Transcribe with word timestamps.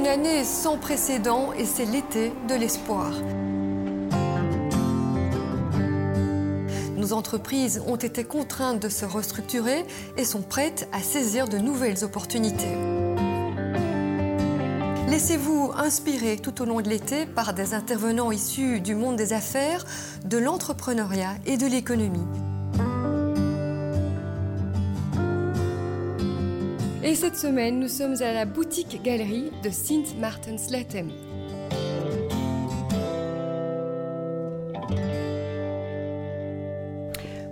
une 0.00 0.06
année 0.06 0.44
sans 0.44 0.78
précédent 0.78 1.52
et 1.52 1.66
c'est 1.66 1.84
l'été 1.84 2.32
de 2.48 2.54
l'espoir. 2.54 3.12
Nos 6.96 7.12
entreprises 7.12 7.82
ont 7.86 7.96
été 7.96 8.24
contraintes 8.24 8.80
de 8.80 8.88
se 8.88 9.04
restructurer 9.04 9.84
et 10.16 10.24
sont 10.24 10.40
prêtes 10.40 10.88
à 10.92 11.00
saisir 11.00 11.48
de 11.48 11.58
nouvelles 11.58 12.02
opportunités. 12.02 12.78
Laissez-vous 15.10 15.70
inspirer 15.76 16.38
tout 16.38 16.62
au 16.62 16.64
long 16.64 16.80
de 16.80 16.88
l'été 16.88 17.26
par 17.26 17.52
des 17.52 17.74
intervenants 17.74 18.32
issus 18.32 18.80
du 18.80 18.94
monde 18.94 19.16
des 19.16 19.34
affaires, 19.34 19.84
de 20.24 20.38
l'entrepreneuriat 20.38 21.34
et 21.44 21.58
de 21.58 21.66
l'économie. 21.66 22.26
Et 27.10 27.16
cette 27.16 27.34
semaine, 27.34 27.80
nous 27.80 27.88
sommes 27.88 28.22
à 28.22 28.32
la 28.32 28.44
boutique 28.44 29.02
galerie 29.02 29.50
de 29.64 29.70
Sint 29.70 30.04
Martens-Latem. 30.20 31.10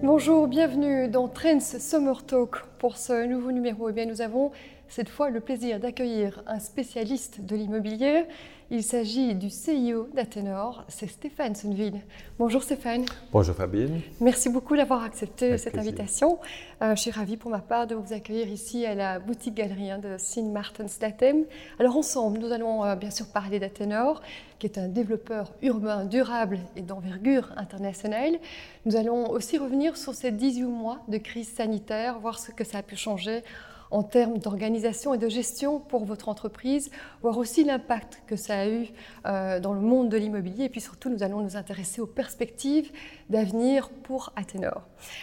Bonjour, 0.01 0.47
bienvenue 0.47 1.09
dans 1.09 1.27
Trends 1.27 1.59
Summer 1.59 2.25
Talk. 2.25 2.59
Pour 2.79 2.97
ce 2.99 3.27
nouveau 3.27 3.51
numéro, 3.51 3.89
eh 3.89 3.93
bien, 3.93 4.07
nous 4.07 4.23
avons 4.23 4.53
cette 4.89 5.09
fois 5.09 5.31
le 5.31 5.41
plaisir 5.41 5.81
d'accueillir 5.81 6.43
un 6.47 6.59
spécialiste 6.59 7.41
de 7.41 7.57
l'immobilier. 7.57 8.25
Il 8.71 8.83
s'agit 8.83 9.35
du 9.35 9.49
CIO 9.49 10.09
d'Athénor, 10.13 10.85
c'est 10.89 11.07
Stéphane 11.07 11.55
Sonneville. 11.55 12.03
Bonjour 12.39 12.63
Stéphane. 12.63 13.07
Bonjour 13.33 13.57
Fabienne. 13.57 14.03
Merci 14.21 14.51
beaucoup 14.51 14.77
d'avoir 14.77 15.05
accepté 15.05 15.57
cette 15.57 15.79
invitation. 15.79 16.39
Euh, 16.83 16.95
je 16.95 17.01
suis 17.01 17.11
ravie 17.11 17.39
pour 17.39 17.51
ma 17.51 17.61
part 17.61 17.87
de 17.87 17.95
vous 17.95 18.13
accueillir 18.13 18.49
ici 18.49 18.85
à 18.85 18.95
la 18.95 19.21
boutique 19.21 19.55
galerie 19.55 19.91
hein, 19.91 19.99
de 19.99 20.17
Sint 20.19 20.51
Martens 20.53 20.99
Datem. 21.01 21.47
Alors 21.79 21.97
ensemble, 21.97 22.39
nous 22.41 22.53
allons 22.53 22.85
euh, 22.85 22.95
bien 22.95 23.11
sûr 23.11 23.29
parler 23.29 23.59
d'Athénor, 23.59 24.21
qui 24.59 24.67
est 24.67 24.77
un 24.77 24.89
développeur 24.89 25.55
urbain 25.63 26.05
durable 26.05 26.59
et 26.77 26.83
d'envergure 26.83 27.51
internationale. 27.57 28.39
Nous 28.85 28.97
allons 28.97 29.31
aussi 29.31 29.57
revenir 29.57 29.97
sur 29.97 30.13
ces 30.15 30.31
18 30.31 30.65
mois 30.65 30.99
de 31.09 31.17
crise 31.17 31.49
sanitaire, 31.49 32.19
voir 32.19 32.39
ce 32.39 32.51
que 32.51 32.65
ça 32.65 32.79
a 32.79 32.83
pu 32.83 32.97
changer 32.97 33.43
en 33.91 34.03
termes 34.03 34.39
d'organisation 34.39 35.15
et 35.15 35.19
de 35.19 35.29
gestion 35.29 35.81
pour 35.81 36.05
votre 36.05 36.29
entreprise, 36.29 36.91
voir 37.23 37.39
aussi 37.39 37.65
l'impact 37.65 38.23
que 38.27 38.37
ça 38.37 38.61
a 38.61 38.69
eu 38.69 38.89
euh, 39.27 39.61
dans 39.61 39.73
le 39.73 39.81
monde 39.81 40.09
de 40.09 40.17
l'immobilier. 40.17 40.65
Et 40.65 40.69
puis 40.69 40.81
surtout, 40.81 41.09
nous 41.11 41.23
allons 41.23 41.41
nous 41.41 41.57
intéresser 41.57 42.01
aux 42.01 42.07
perspectives 42.07 42.91
d'avenir 43.31 43.89
pour 43.89 44.33
Athénor. 44.37 44.83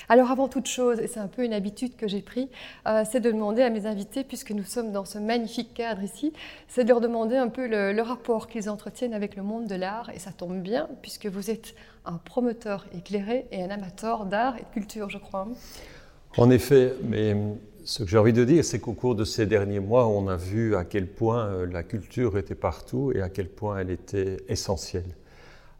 Alors 0.09 0.31
avant 0.31 0.47
toute 0.47 0.67
chose, 0.67 0.99
et 0.99 1.07
c'est 1.07 1.19
un 1.19 1.27
peu 1.27 1.43
une 1.43 1.53
habitude 1.53 1.95
que 1.95 2.07
j'ai 2.07 2.21
pris, 2.21 2.49
euh, 2.87 3.03
c'est 3.09 3.19
de 3.19 3.31
demander 3.31 3.61
à 3.61 3.69
mes 3.69 3.85
invités, 3.85 4.23
puisque 4.23 4.51
nous 4.51 4.63
sommes 4.63 4.91
dans 4.91 5.05
ce 5.05 5.19
magnifique 5.19 5.73
cadre 5.73 6.03
ici, 6.03 6.33
c'est 6.67 6.83
de 6.83 6.89
leur 6.89 7.01
demander 7.01 7.35
un 7.35 7.49
peu 7.49 7.67
le, 7.67 7.93
le 7.93 8.01
rapport 8.01 8.47
qu'ils 8.47 8.69
entretiennent 8.69 9.13
avec 9.13 9.35
le 9.35 9.43
monde 9.43 9.67
de 9.67 9.75
l'art. 9.75 10.09
Et 10.09 10.19
ça 10.19 10.31
tombe 10.31 10.61
bien, 10.61 10.89
puisque 11.01 11.27
vous 11.27 11.49
êtes 11.49 11.75
un 12.05 12.17
promoteur 12.17 12.85
éclairé 12.93 13.47
et 13.51 13.63
un 13.63 13.69
amateur 13.69 14.25
d'art 14.25 14.57
et 14.57 14.61
de 14.61 14.69
culture, 14.73 15.09
je 15.09 15.17
crois. 15.17 15.47
En 16.37 16.49
effet, 16.49 16.93
mais 17.03 17.35
ce 17.85 18.03
que 18.03 18.09
j'ai 18.09 18.17
envie 18.17 18.33
de 18.33 18.43
dire, 18.43 18.65
c'est 18.65 18.79
qu'au 18.79 18.93
cours 18.93 19.13
de 19.13 19.23
ces 19.23 19.45
derniers 19.45 19.79
mois, 19.79 20.07
on 20.07 20.27
a 20.27 20.35
vu 20.35 20.75
à 20.75 20.83
quel 20.85 21.07
point 21.07 21.45
euh, 21.45 21.65
la 21.67 21.83
culture 21.83 22.35
était 22.37 22.55
partout 22.55 23.11
et 23.13 23.21
à 23.21 23.29
quel 23.29 23.47
point 23.47 23.77
elle 23.77 23.91
était 23.91 24.37
essentielle. 24.49 25.15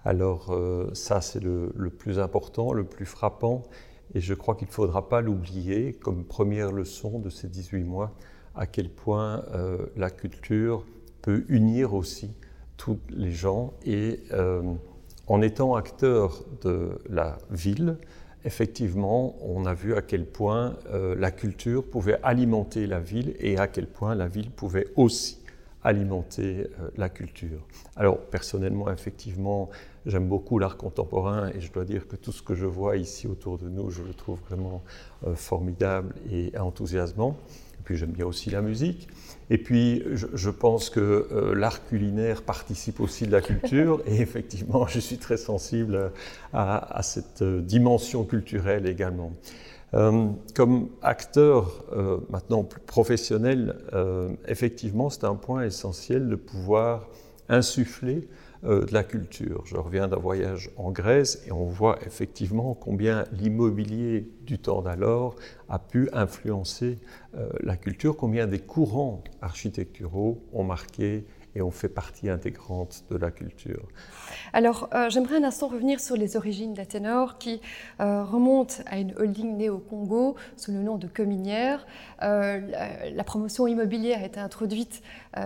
Alors 0.03 0.52
euh, 0.52 0.92
ça, 0.94 1.20
c'est 1.20 1.44
le, 1.44 1.72
plus 1.89 2.20
important, 2.20 2.73
le 2.73 2.84
plus 2.84 3.08
frappant, 3.08 3.64
et 4.14 4.22
je 4.22 4.36
crois 4.36 4.53
qu'il 4.53 4.67
ne 4.67 4.72
faudra 4.73 5.09
pas 5.09 5.22
l'oublier 5.22 5.94
comme 5.94 6.24
première 6.24 6.72
leçon 6.72 7.18
de 7.18 7.31
ces 7.31 7.47
18 7.47 7.84
mois, 7.84 8.13
à 8.53 8.68
quel 8.68 8.90
point 8.90 9.44
euh, 9.56 9.88
la 9.97 10.12
culture 10.12 10.85
peut 11.24 11.44
unir 11.50 11.96
aussi 11.96 12.29
tous 12.78 13.00
les 13.09 13.31
gens, 13.31 13.74
et 13.84 14.19
en 15.28 15.41
étant 15.41 15.75
acteur 15.75 16.44
de 16.62 17.00
la 17.09 17.38
ville, 17.50 17.97
effectivement, 18.45 19.35
on 19.41 19.66
a 19.66 19.73
vu 19.73 19.95
à 19.95 20.01
quel 20.01 20.25
point 20.25 20.78
euh, 20.91 21.16
la 21.17 21.31
culture 21.31 21.83
pouvait 21.83 22.19
alimenter 22.23 22.88
la 22.88 23.00
ville 23.00 23.35
et 23.39 23.57
à 23.57 23.67
quel 23.67 23.88
point 23.88 24.16
la 24.16 24.28
ville 24.28 24.51
pouvait 24.51 24.88
aussi 24.95 25.39
alimenter 25.83 26.67
euh, 26.79 26.89
la 26.97 27.09
culture. 27.09 27.66
Alors 27.95 28.19
personnellement, 28.19 28.91
effectivement, 28.91 29.69
j'aime 30.05 30.28
beaucoup 30.28 30.59
l'art 30.59 30.78
contemporain 30.78 31.50
et 31.50 31.59
je 31.59 31.72
dois 31.72 31.85
dire 31.85 32.07
que 32.07 32.16
tout 32.16 32.31
ce 32.31 32.41
que 32.41 32.55
je 32.55 32.66
vois 32.66 32.97
ici 32.97 33.28
autour 33.28 33.57
de 33.57 33.67
nous, 33.67 33.89
je 33.89 34.03
le 34.03 34.13
trouve 34.13 34.39
vraiment 34.50 34.84
euh, 35.25 35.35
formidable 35.35 36.13
et 36.31 36.57
enthousiasmant 36.57 37.38
puis 37.85 37.96
j'aime 37.96 38.12
bien 38.12 38.25
aussi 38.25 38.50
la 38.50 38.62
musique. 38.62 39.07
Et 39.50 39.59
puis 39.59 40.03
je, 40.12 40.50
pense 40.50 40.90
que 40.90 41.28
euh, 41.31 41.53
l'art 41.53 41.85
culinaire 41.88 42.41
participe 42.41 43.00
aussi 43.00 43.28
de 43.28 43.31
la 43.31 43.41
culture 43.41 44.01
et 44.07 44.19
effectivement 44.19 44.88
je 44.88 45.00
suis 45.00 45.18
très 45.18 45.38
sensible 45.38 46.12
à, 46.51 47.00
cette 47.03 47.44
euh, 47.44 47.62
dimension 47.62 48.23
culturelle 48.23 48.88
également. 48.88 49.34
Euh, 49.94 50.29
comme 50.56 50.90
acteur 51.03 51.85
maintenant 52.29 52.63
plus 52.63 52.81
professionnel, 52.81 53.75
effectivement 54.47 55.09
c'est 55.09 55.23
un 55.23 55.35
point 55.35 55.63
essentiel 55.63 56.28
de 56.28 56.35
pouvoir 56.35 57.07
insuffler 57.47 58.28
de 58.63 58.93
la 58.93 59.03
culture. 59.03 59.63
Je 59.66 59.77
reviens 59.77 60.07
d'un 60.07 60.17
voyage 60.17 60.71
en 60.77 60.91
Grèce 60.91 61.43
et 61.45 61.51
on 61.51 61.66
voit 61.66 61.99
effectivement 62.05 62.73
combien 62.73 63.25
l'immobilier 63.31 64.27
du 64.45 64.59
temps 64.59 64.81
d'alors 64.81 65.35
a 65.69 65.79
pu 65.79 66.09
influencer 66.13 66.97
euh, 67.35 67.49
la 67.61 67.75
culture, 67.75 68.16
combien 68.16 68.47
des 68.47 68.59
courants 68.59 69.23
architecturaux 69.41 70.41
ont 70.53 70.63
marqué 70.63 71.25
et 71.55 71.61
ont 71.61 71.71
fait 71.71 71.89
partie 71.89 72.29
intégrante 72.29 73.05
de 73.09 73.16
la 73.16 73.31
culture. 73.31 73.88
Alors, 74.51 74.89
euh, 74.93 75.09
j'aimerais 75.09 75.38
un 75.38 75.43
instant 75.45 75.69
revenir 75.69 75.99
sur 75.99 76.17
les 76.17 76.35
origines 76.35 76.73
d'Athénor 76.73 77.38
qui 77.38 77.61
euh, 78.01 78.23
remontent 78.23 78.75
à 78.88 78.99
une 78.99 79.13
holding 79.17 79.55
née 79.55 79.69
au 79.69 79.77
Congo 79.77 80.35
sous 80.57 80.71
le 80.71 80.79
nom 80.79 80.97
de 80.97 81.07
Cominière. 81.07 81.85
Euh, 82.21 82.59
la, 83.13 83.23
promotion 83.23 83.67
immobilière 83.67 84.21
a 84.21 84.25
été 84.25 84.39
introduite 84.39 85.01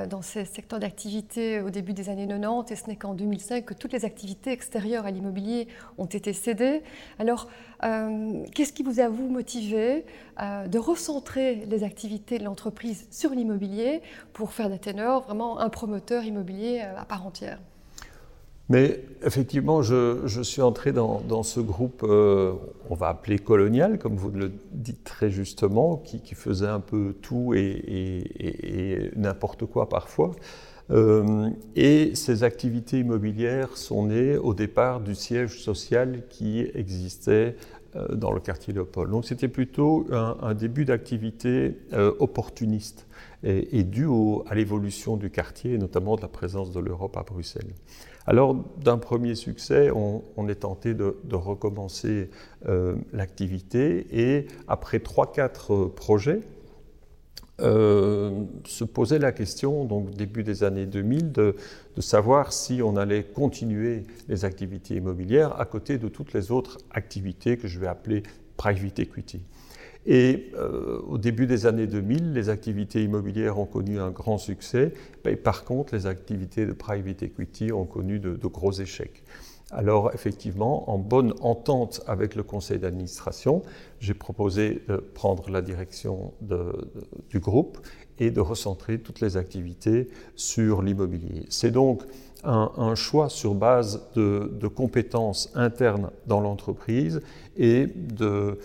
dans 0.09 0.21
ces 0.21 0.45
secteurs 0.45 0.79
d'activité 0.79 1.61
au 1.61 1.69
début 1.69 1.93
des 1.93 2.09
années 2.09 2.27
90 2.27 2.71
et 2.71 2.75
ce 2.75 2.87
n'est 2.87 2.95
qu'en 2.95 3.13
2005 3.13 3.65
que 3.65 3.73
toutes 3.73 3.93
les 3.93 4.05
activités 4.05 4.51
extérieures 4.51 5.05
à 5.05 5.11
l'immobilier 5.11 5.67
ont 5.97 6.05
été 6.05 6.33
cédées. 6.33 6.83
Alors, 7.17 7.47
qu'est-ce 7.81 8.73
qui 8.73 8.83
vous 8.83 8.99
a 8.99 9.07
vous 9.07 9.29
motivé 9.29 10.05
de 10.39 10.77
recentrer 10.77 11.65
les 11.67 11.83
activités 11.83 12.37
de 12.37 12.43
l'entreprise 12.43 13.07
sur 13.09 13.31
l'immobilier 13.31 14.01
pour 14.33 14.51
faire 14.51 14.69
d'Athénor 14.69 15.23
vraiment 15.23 15.59
un 15.59 15.69
promoteur? 15.69 15.98
Immobilier 16.25 16.81
à 16.81 17.05
part 17.05 17.25
entière 17.25 17.59
mais 18.69 19.03
effectivement, 19.25 19.81
je, 19.81 20.41
suis 20.43 20.61
entré 20.61 20.91
dans, 20.91 21.43
ce 21.43 21.59
groupe, 21.59 22.03
euh, 22.03 22.53
on 22.91 22.93
va 22.93 23.07
appeler 23.07 23.39
colonial, 23.39 23.97
comme 23.97 24.15
vous 24.15 24.29
le 24.29 24.51
dites 24.71 25.03
très 25.03 25.31
justement, 25.31 25.97
qui, 25.97 26.35
faisait 26.35 26.67
un 26.67 26.79
peu 26.79 27.15
tout 27.19 27.55
et, 27.55 29.11
n'importe 29.15 29.65
quoi 29.65 29.89
parfois. 29.89 30.31
Euh, 30.91 31.49
et 31.75 32.15
ces 32.15 32.43
activités 32.43 32.99
immobilières 32.99 33.77
sont 33.77 34.07
nées 34.07 34.37
au 34.37 34.53
départ 34.53 35.01
du 35.01 35.15
siège 35.15 35.61
social 35.61 36.23
qui 36.29 36.61
existait 36.73 37.55
euh, 37.95 38.15
dans 38.15 38.31
le 38.31 38.39
quartier 38.39 38.73
Léopold. 38.73 39.11
Donc 39.11 39.25
c'était 39.25 39.47
plutôt 39.47 40.07
un, 40.11 40.53
début 40.53 40.85
d'activité 40.85 41.77
opportuniste 42.19 43.07
et, 43.43 43.83
dû 43.83 44.07
à 44.47 44.55
l'évolution 44.55 45.15
du 45.15 45.29
quartier, 45.29 45.73
et 45.73 45.77
notamment 45.77 46.15
de 46.15 46.21
la 46.21 46.27
présence 46.27 46.71
de 46.71 46.79
l'Europe 46.79 47.15
à 47.17 47.23
Bruxelles. 47.23 47.73
Alors, 48.29 48.55
d'un 48.83 48.99
premier 48.99 49.33
succès, 49.33 49.89
on, 49.89 50.47
est 50.49 50.61
tenté 50.61 50.93
de, 50.93 51.15
recommencer 51.31 52.29
euh, 52.67 52.95
l'activité 53.11 54.05
et 54.11 54.45
après 54.67 54.99
3-4 54.99 55.89
projets, 55.89 56.41
euh, 57.61 58.43
se 58.65 58.83
posait 58.83 59.19
la 59.19 59.31
question, 59.31 59.85
donc 59.85 60.11
début 60.11 60.43
des 60.43 60.63
années 60.63 60.85
2000, 60.85 61.31
de, 61.31 61.55
savoir 61.99 62.53
si 62.53 62.81
on 62.81 62.95
allait 62.95 63.23
continuer 63.23 64.03
les 64.29 64.45
activités 64.45 64.95
immobilières 64.95 65.59
à 65.59 65.65
côté 65.65 65.97
de 65.97 66.07
toutes 66.07 66.31
les 66.31 66.49
autres 66.49 66.77
activités 66.91 67.57
que 67.57 67.67
je 67.67 67.77
vais 67.77 67.87
appeler 67.87 68.23
private 68.55 68.99
equity. 68.99 69.41
Et 70.05 70.51
euh, 70.55 70.99
au 71.07 71.17
début 71.17 71.45
des 71.45 71.65
années 71.65 71.87
2000, 71.87 72.33
les 72.33 72.49
activités 72.49 73.03
immobilières 73.03 73.59
ont 73.59 73.65
connu 73.65 73.99
un 73.99 74.11
grand 74.11 74.37
succès. 74.37 74.93
Et 75.25 75.35
par 75.35 75.65
contre, 75.65 75.93
les 75.93 76.07
activités 76.07 76.65
de 76.65 76.71
private 76.71 77.21
equity 77.23 77.71
ont 77.71 77.85
connu 77.85 78.19
de, 78.19 78.35
gros 78.47 78.71
échecs. 78.71 79.23
Alors 79.71 80.11
effectivement, 80.13 80.89
en 80.89 80.97
bonne 80.97 81.33
entente 81.41 82.01
avec 82.07 82.35
le 82.35 82.43
conseil 82.43 82.79
d'administration, 82.79 83.61
j'ai 83.99 84.15
proposé 84.15 84.81
de 84.87 84.97
prendre 84.97 85.49
la 85.51 85.61
direction 85.61 86.33
du 87.29 87.39
groupe 87.39 87.77
et 88.17 88.31
de 88.31 88.41
recentrer 88.41 88.99
toutes 88.99 89.21
les 89.21 89.37
activités 89.37 90.09
sur 90.35 90.81
l'immobilier. 90.81 91.45
C'est 91.49 91.71
donc 91.71 92.03
un, 92.43 92.95
choix 92.95 93.29
sur 93.29 93.53
base 93.53 94.01
de, 94.15 94.67
compétences 94.67 95.51
internes 95.55 96.09
dans 96.27 96.39
l'entreprise 96.39 97.21
et 97.57 97.87
de, 97.87 98.57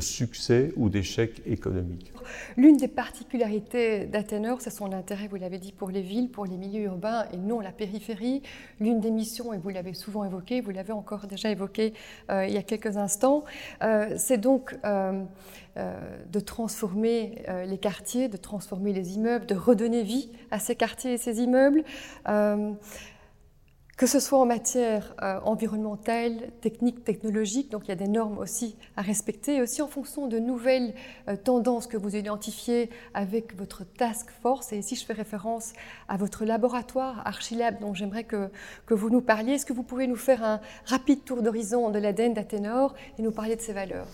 succès 0.00 0.72
ou 0.76 0.88
d'échecs 0.88 1.42
économiques. 1.46 2.12
L'une 2.56 2.76
des 2.76 2.88
particularités 2.88 4.06
d'Athénor, 4.06 4.60
c'est 4.60 4.70
son 4.70 4.92
intérêt, 4.92 5.28
vous 5.28 5.36
l'avez 5.36 5.58
dit, 5.58 5.72
pour 5.72 5.90
les 5.90 6.02
villes, 6.02 6.30
pour 6.30 6.46
les 6.46 6.56
milieux 6.56 6.84
urbains 6.84 7.26
et 7.32 7.36
non 7.36 7.60
la 7.60 7.72
périphérie. 7.72 8.42
L'une 8.80 9.00
des 9.00 9.10
missions, 9.10 9.52
et 9.52 9.58
vous 9.58 9.70
l'avez 9.70 9.94
souvent 9.94 10.24
évoqué, 10.24 10.60
vous 10.60 10.70
l'avez 10.70 10.92
encore 10.92 11.26
déjà 11.26 11.50
évoqué 11.50 11.94
euh, 12.30 12.46
il 12.46 12.54
y 12.54 12.58
a 12.58 12.62
quelques 12.62 12.96
instants, 12.96 13.44
euh, 13.82 14.14
c'est 14.16 14.38
donc 14.38 14.76
euh, 14.84 15.22
de 15.76 16.40
transformer 16.40 17.44
les 17.66 17.78
quartiers, 17.78 18.28
de 18.28 18.36
transformer 18.36 18.92
les 18.92 19.14
immeubles, 19.14 19.46
de 19.46 19.54
redonner 19.54 20.02
vie 20.02 20.30
à 20.50 20.58
ces 20.58 20.76
quartiers 20.76 21.14
et 21.14 21.18
ces 21.18 21.40
immeubles 21.40 21.84
que 23.96 24.06
ce 24.06 24.18
soit 24.18 24.38
en 24.38 24.46
matière 24.46 25.14
euh, 25.22 25.38
environnementale, 25.44 26.50
technique, 26.60 27.04
technologique, 27.04 27.70
donc 27.70 27.82
il 27.84 27.88
y 27.90 27.92
a 27.92 27.96
des 27.96 28.08
normes 28.08 28.38
aussi 28.38 28.76
à 28.96 29.02
respecter, 29.02 29.56
et 29.56 29.62
aussi 29.62 29.82
en 29.82 29.88
fonction 29.88 30.26
de 30.26 30.38
nouvelles 30.38 30.94
euh, 31.28 31.36
tendances 31.36 31.86
que 31.86 31.96
vous 31.96 32.16
identifiez 32.16 32.90
avec 33.14 33.56
votre 33.56 33.84
task 33.84 34.30
force. 34.42 34.72
Et 34.72 34.78
ici, 34.78 34.96
je 34.96 35.04
fais 35.04 35.12
référence 35.12 35.72
à 36.08 36.16
votre 36.16 36.44
laboratoire 36.44 37.22
Archilab, 37.24 37.78
dont 37.80 37.94
j'aimerais 37.94 38.24
que, 38.24 38.50
que 38.86 38.94
vous 38.94 39.10
nous 39.10 39.20
parliez. 39.20 39.52
Est-ce 39.52 39.66
que 39.66 39.72
vous 39.72 39.84
pouvez 39.84 40.08
nous 40.08 40.16
faire 40.16 40.42
un 40.42 40.60
rapide 40.86 41.24
tour 41.24 41.42
d'horizon 41.42 41.90
de 41.90 41.98
l'ADN 42.00 42.34
d'Athénor 42.34 42.94
et 43.18 43.22
nous 43.22 43.32
parler 43.32 43.54
de 43.54 43.60
ses 43.60 43.72
valeurs? 43.72 44.06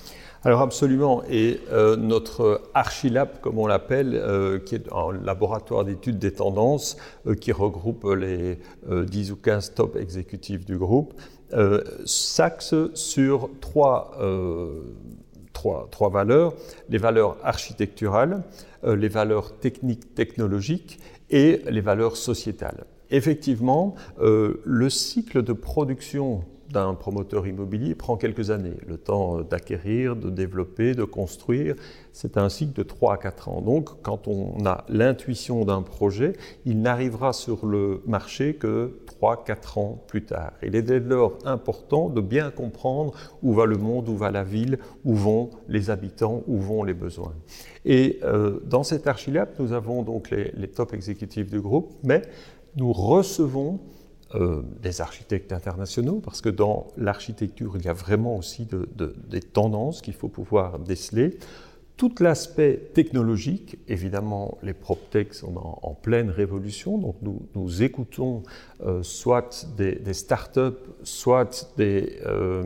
Alors 0.43 0.63
absolument, 0.63 1.23
et 1.29 1.61
euh, 1.71 1.97
notre 1.97 2.63
Archilab, 2.73 3.41
comme 3.43 3.59
on 3.59 3.67
l'appelle, 3.67 4.15
euh, 4.15 4.59
qui 4.59 4.75
est 4.75 4.91
un 4.91 5.13
laboratoire 5.23 5.85
d'études 5.85 6.19
des 6.19 6.33
tendances, 6.33 6.97
euh, 7.27 7.35
qui 7.35 7.53
regroupe 7.53 8.07
les 8.07 8.59
10 8.89 9.33
ou 9.33 9.37
15 9.37 9.75
top 9.75 9.97
exécutifs 9.97 10.65
du 10.65 10.79
groupe, 10.79 11.13
s'axe 12.05 12.75
sur 12.95 13.51
trois, 13.61 14.17
trois, 15.53 15.89
trois, 15.91 16.09
valeurs, 16.09 16.55
les 16.89 16.99
valeurs 16.99 17.37
architecturales, 17.43 18.45
les 18.85 19.09
valeurs 19.09 19.59
techniques 19.59 20.15
technologiques 20.15 21.01
et 21.29 21.61
les 21.69 21.81
valeurs 21.81 22.17
sociétales. 22.17 22.85
Effectivement, 23.11 23.97
le 24.21 24.91
cycle 24.91 25.43
de 25.43 25.53
production 25.53 26.45
d'un 26.73 26.95
promoteur 26.95 27.47
immobilier 27.47 27.95
prend 27.95 28.17
quelques 28.17 28.51
années, 28.51 28.77
le 28.87 28.97
temps 28.97 29.41
d'acquérir, 29.43 30.17
de 30.17 30.31
développer, 30.31 30.95
de 30.95 31.05
construire. 31.05 31.75
C'est 32.13 32.37
un 32.37 32.49
cycle 32.49 32.73
de 32.73 32.83
3 32.83 33.15
à 33.15 33.17
4 33.17 33.49
ans. 33.49 33.61
Donc, 33.61 33.91
quand 34.03 34.29
on 34.29 34.65
a 34.65 34.85
l'intuition 34.89 35.65
d'un 35.65 35.83
projet, 35.83 36.35
il 36.65 36.81
n'arrivera 36.81 37.33
sur 37.33 37.67
le 37.67 38.03
marché 38.07 38.55
que 38.55 38.99
3-4 39.21 39.79
ans 39.79 40.05
plus 40.07 40.25
tard. 40.25 40.53
Il 40.63 40.77
est 40.77 40.83
dès 40.83 41.01
lors 41.01 41.39
important 41.45 42.09
de 42.09 42.21
bien 42.21 42.51
comprendre 42.51 43.15
où 43.43 43.53
va 43.53 43.67
le 43.67 43.77
monde, 43.77 44.09
où 44.09 44.17
va 44.17 44.31
la 44.31 44.45
ville, 44.45 44.79
où 45.05 45.15
vont 45.15 45.51
les 45.69 45.91
habitants, 45.91 46.43
où 46.47 46.59
vont 46.59 46.85
les 46.85 46.95
besoins. 46.95 47.35
Et 47.85 48.21
euh, 48.23 48.61
dans 48.65 48.83
cet 48.83 49.07
archilab, 49.07 49.49
nous 49.59 49.73
avons 49.73 50.03
donc 50.03 50.31
les 50.31 50.69
top 50.69 50.95
exécutifs 50.95 51.51
du 51.51 51.61
groupe, 51.61 51.93
mais 52.03 52.23
nous 52.77 52.93
recevons 52.93 53.81
euh, 54.35 54.63
des 54.81 55.01
architectes 55.01 55.53
internationaux, 55.53 56.21
parce 56.23 56.41
que 56.41 56.49
dans 56.49 56.87
l'architecture, 56.97 57.73
il 57.77 57.85
y 57.85 57.89
a 57.89 57.93
vraiment 57.93 58.37
aussi 58.37 58.69
des 59.29 59.41
tendances 59.41 60.03
qu'il 60.03 60.15
faut 60.15 60.29
pouvoir 60.29 60.79
déceler. 60.79 61.39
Tout 61.97 62.15
l'aspect 62.21 62.91
technologique, 62.95 63.77
évidemment, 63.87 64.57
les 64.63 64.73
PropTech 64.73 65.35
sont 65.35 65.55
en, 65.57 65.95
pleine 65.95 66.31
révolution, 66.31 66.97
donc 66.97 67.17
nous, 67.21 67.43
nous 67.55 67.83
écoutons 67.83 68.43
euh, 68.87 69.03
soit 69.03 69.67
des, 69.77 69.97
des, 69.97 70.15
startups, 70.15 70.81
soit 71.03 71.69
des, 71.77 72.21
euh, 72.25 72.65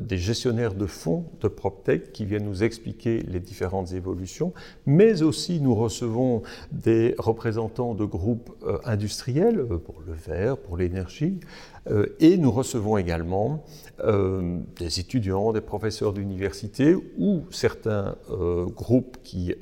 des, 0.00 0.18
gestionnaires 0.18 0.74
de 0.74 0.86
fonds 0.86 1.24
de 1.40 1.48
PropTech 1.48 2.12
qui 2.12 2.24
viennent 2.24 2.44
nous 2.44 2.62
expliquer 2.62 3.22
les 3.22 3.40
différentes 3.40 3.92
évolutions, 3.92 4.52
mais 4.86 5.22
aussi 5.22 5.60
nous 5.60 5.74
recevons 5.74 6.42
des 6.72 7.14
représentants 7.18 7.94
de 7.94 8.04
groupes 8.04 8.50
industriels 8.84 9.66
pour 9.84 10.02
le 10.06 10.12
verre, 10.12 10.56
pour 10.56 10.76
l'énergie, 10.76 11.40
et 12.18 12.36
nous 12.36 12.50
recevons 12.50 12.98
également 12.98 13.64
des 14.04 15.00
étudiants, 15.00 15.52
des 15.52 15.60
professeurs 15.60 16.12
d'université 16.12 16.94
ou 17.18 17.44
certains 17.50 18.16
groupes 18.76 19.16
qui, 19.22 19.54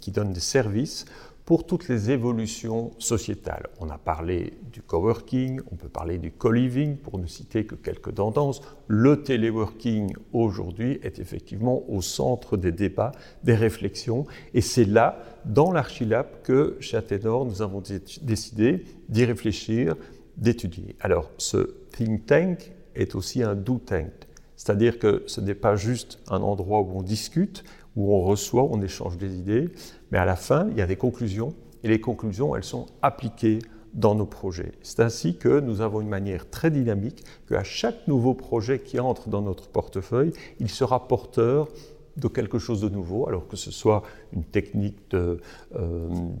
qui 0.00 0.10
donnent 0.10 0.32
des 0.32 0.40
services 0.40 1.06
pour 1.46 1.64
toutes 1.64 1.88
les 1.88 2.10
évolutions 2.10 2.90
sociétales. 2.98 3.68
On 3.78 3.88
a 3.88 3.98
parlé 3.98 4.54
du 4.72 4.82
coworking, 4.82 5.60
on 5.70 5.76
peut 5.76 5.88
parler 5.88 6.18
du 6.18 6.32
co-living, 6.32 6.96
pour 6.96 7.20
ne 7.20 7.26
citer 7.26 7.64
que 7.64 7.76
quelques 7.76 8.16
tendances. 8.16 8.60
Le 8.88 9.22
téléworking 9.22 10.12
aujourd'hui 10.32 10.98
est 11.04 11.20
effectivement 11.20 11.88
au 11.88 12.02
centre 12.02 12.56
des 12.56 12.72
débats, 12.72 13.12
des 13.44 13.54
réflexions, 13.54 14.26
et 14.54 14.60
c'est 14.60 14.84
là, 14.84 15.20
dans 15.44 15.70
l'Archilab, 15.70 16.26
que 16.42 16.76
chez 16.80 16.96
Athénor, 16.96 17.46
nous 17.46 17.62
avons 17.62 17.80
décidé 18.22 18.84
d'y 19.08 19.24
réfléchir, 19.24 19.94
d'étudier. 20.36 20.96
Alors, 21.00 21.30
ce 21.38 21.76
think 21.92 22.26
tank 22.26 22.72
est 22.96 23.14
aussi 23.14 23.44
un 23.44 23.54
do 23.54 23.78
tank, 23.78 24.10
c'est-à-dire 24.56 24.98
que 24.98 25.22
ce 25.28 25.40
n'est 25.40 25.54
pas 25.54 25.76
juste 25.76 26.18
un 26.28 26.42
endroit 26.42 26.80
où 26.80 26.90
on 26.98 27.02
discute, 27.02 27.62
où 27.96 28.14
on 28.14 28.22
reçoit, 28.22 28.64
on 28.64 28.80
échange 28.82 29.16
des 29.16 29.34
idées, 29.36 29.70
mais 30.12 30.18
à 30.18 30.24
la 30.24 30.36
fin, 30.36 30.68
il 30.70 30.76
y 30.76 30.82
a 30.82 30.86
des 30.86 30.96
conclusions, 30.96 31.54
et 31.82 31.88
les 31.88 32.00
conclusions, 32.00 32.54
elles 32.54 32.64
sont 32.64 32.86
appliquées 33.02 33.58
dans 33.94 34.14
nos 34.14 34.26
projets. 34.26 34.72
C'est 34.82 35.00
ainsi 35.00 35.36
que 35.36 35.60
nous 35.60 35.80
avons 35.80 36.00
une 36.02 36.08
manière 36.08 36.48
très 36.50 36.70
dynamique 36.70 37.24
qu'à 37.48 37.64
chaque 37.64 38.06
nouveau 38.06 38.34
projet 38.34 38.80
qui 38.80 39.00
entre 39.00 39.28
dans 39.28 39.40
notre 39.42 39.68
portefeuille, 39.68 40.32
il 40.60 40.68
sera 40.68 41.08
porteur 41.08 41.68
de 42.16 42.28
quelque 42.28 42.58
chose 42.58 42.80
de 42.80 42.88
nouveau, 42.88 43.28
alors 43.28 43.46
que 43.46 43.56
ce 43.56 43.70
soit 43.70 44.02
une 44.32 44.44
technique 44.44 44.98
euh, 45.14 45.38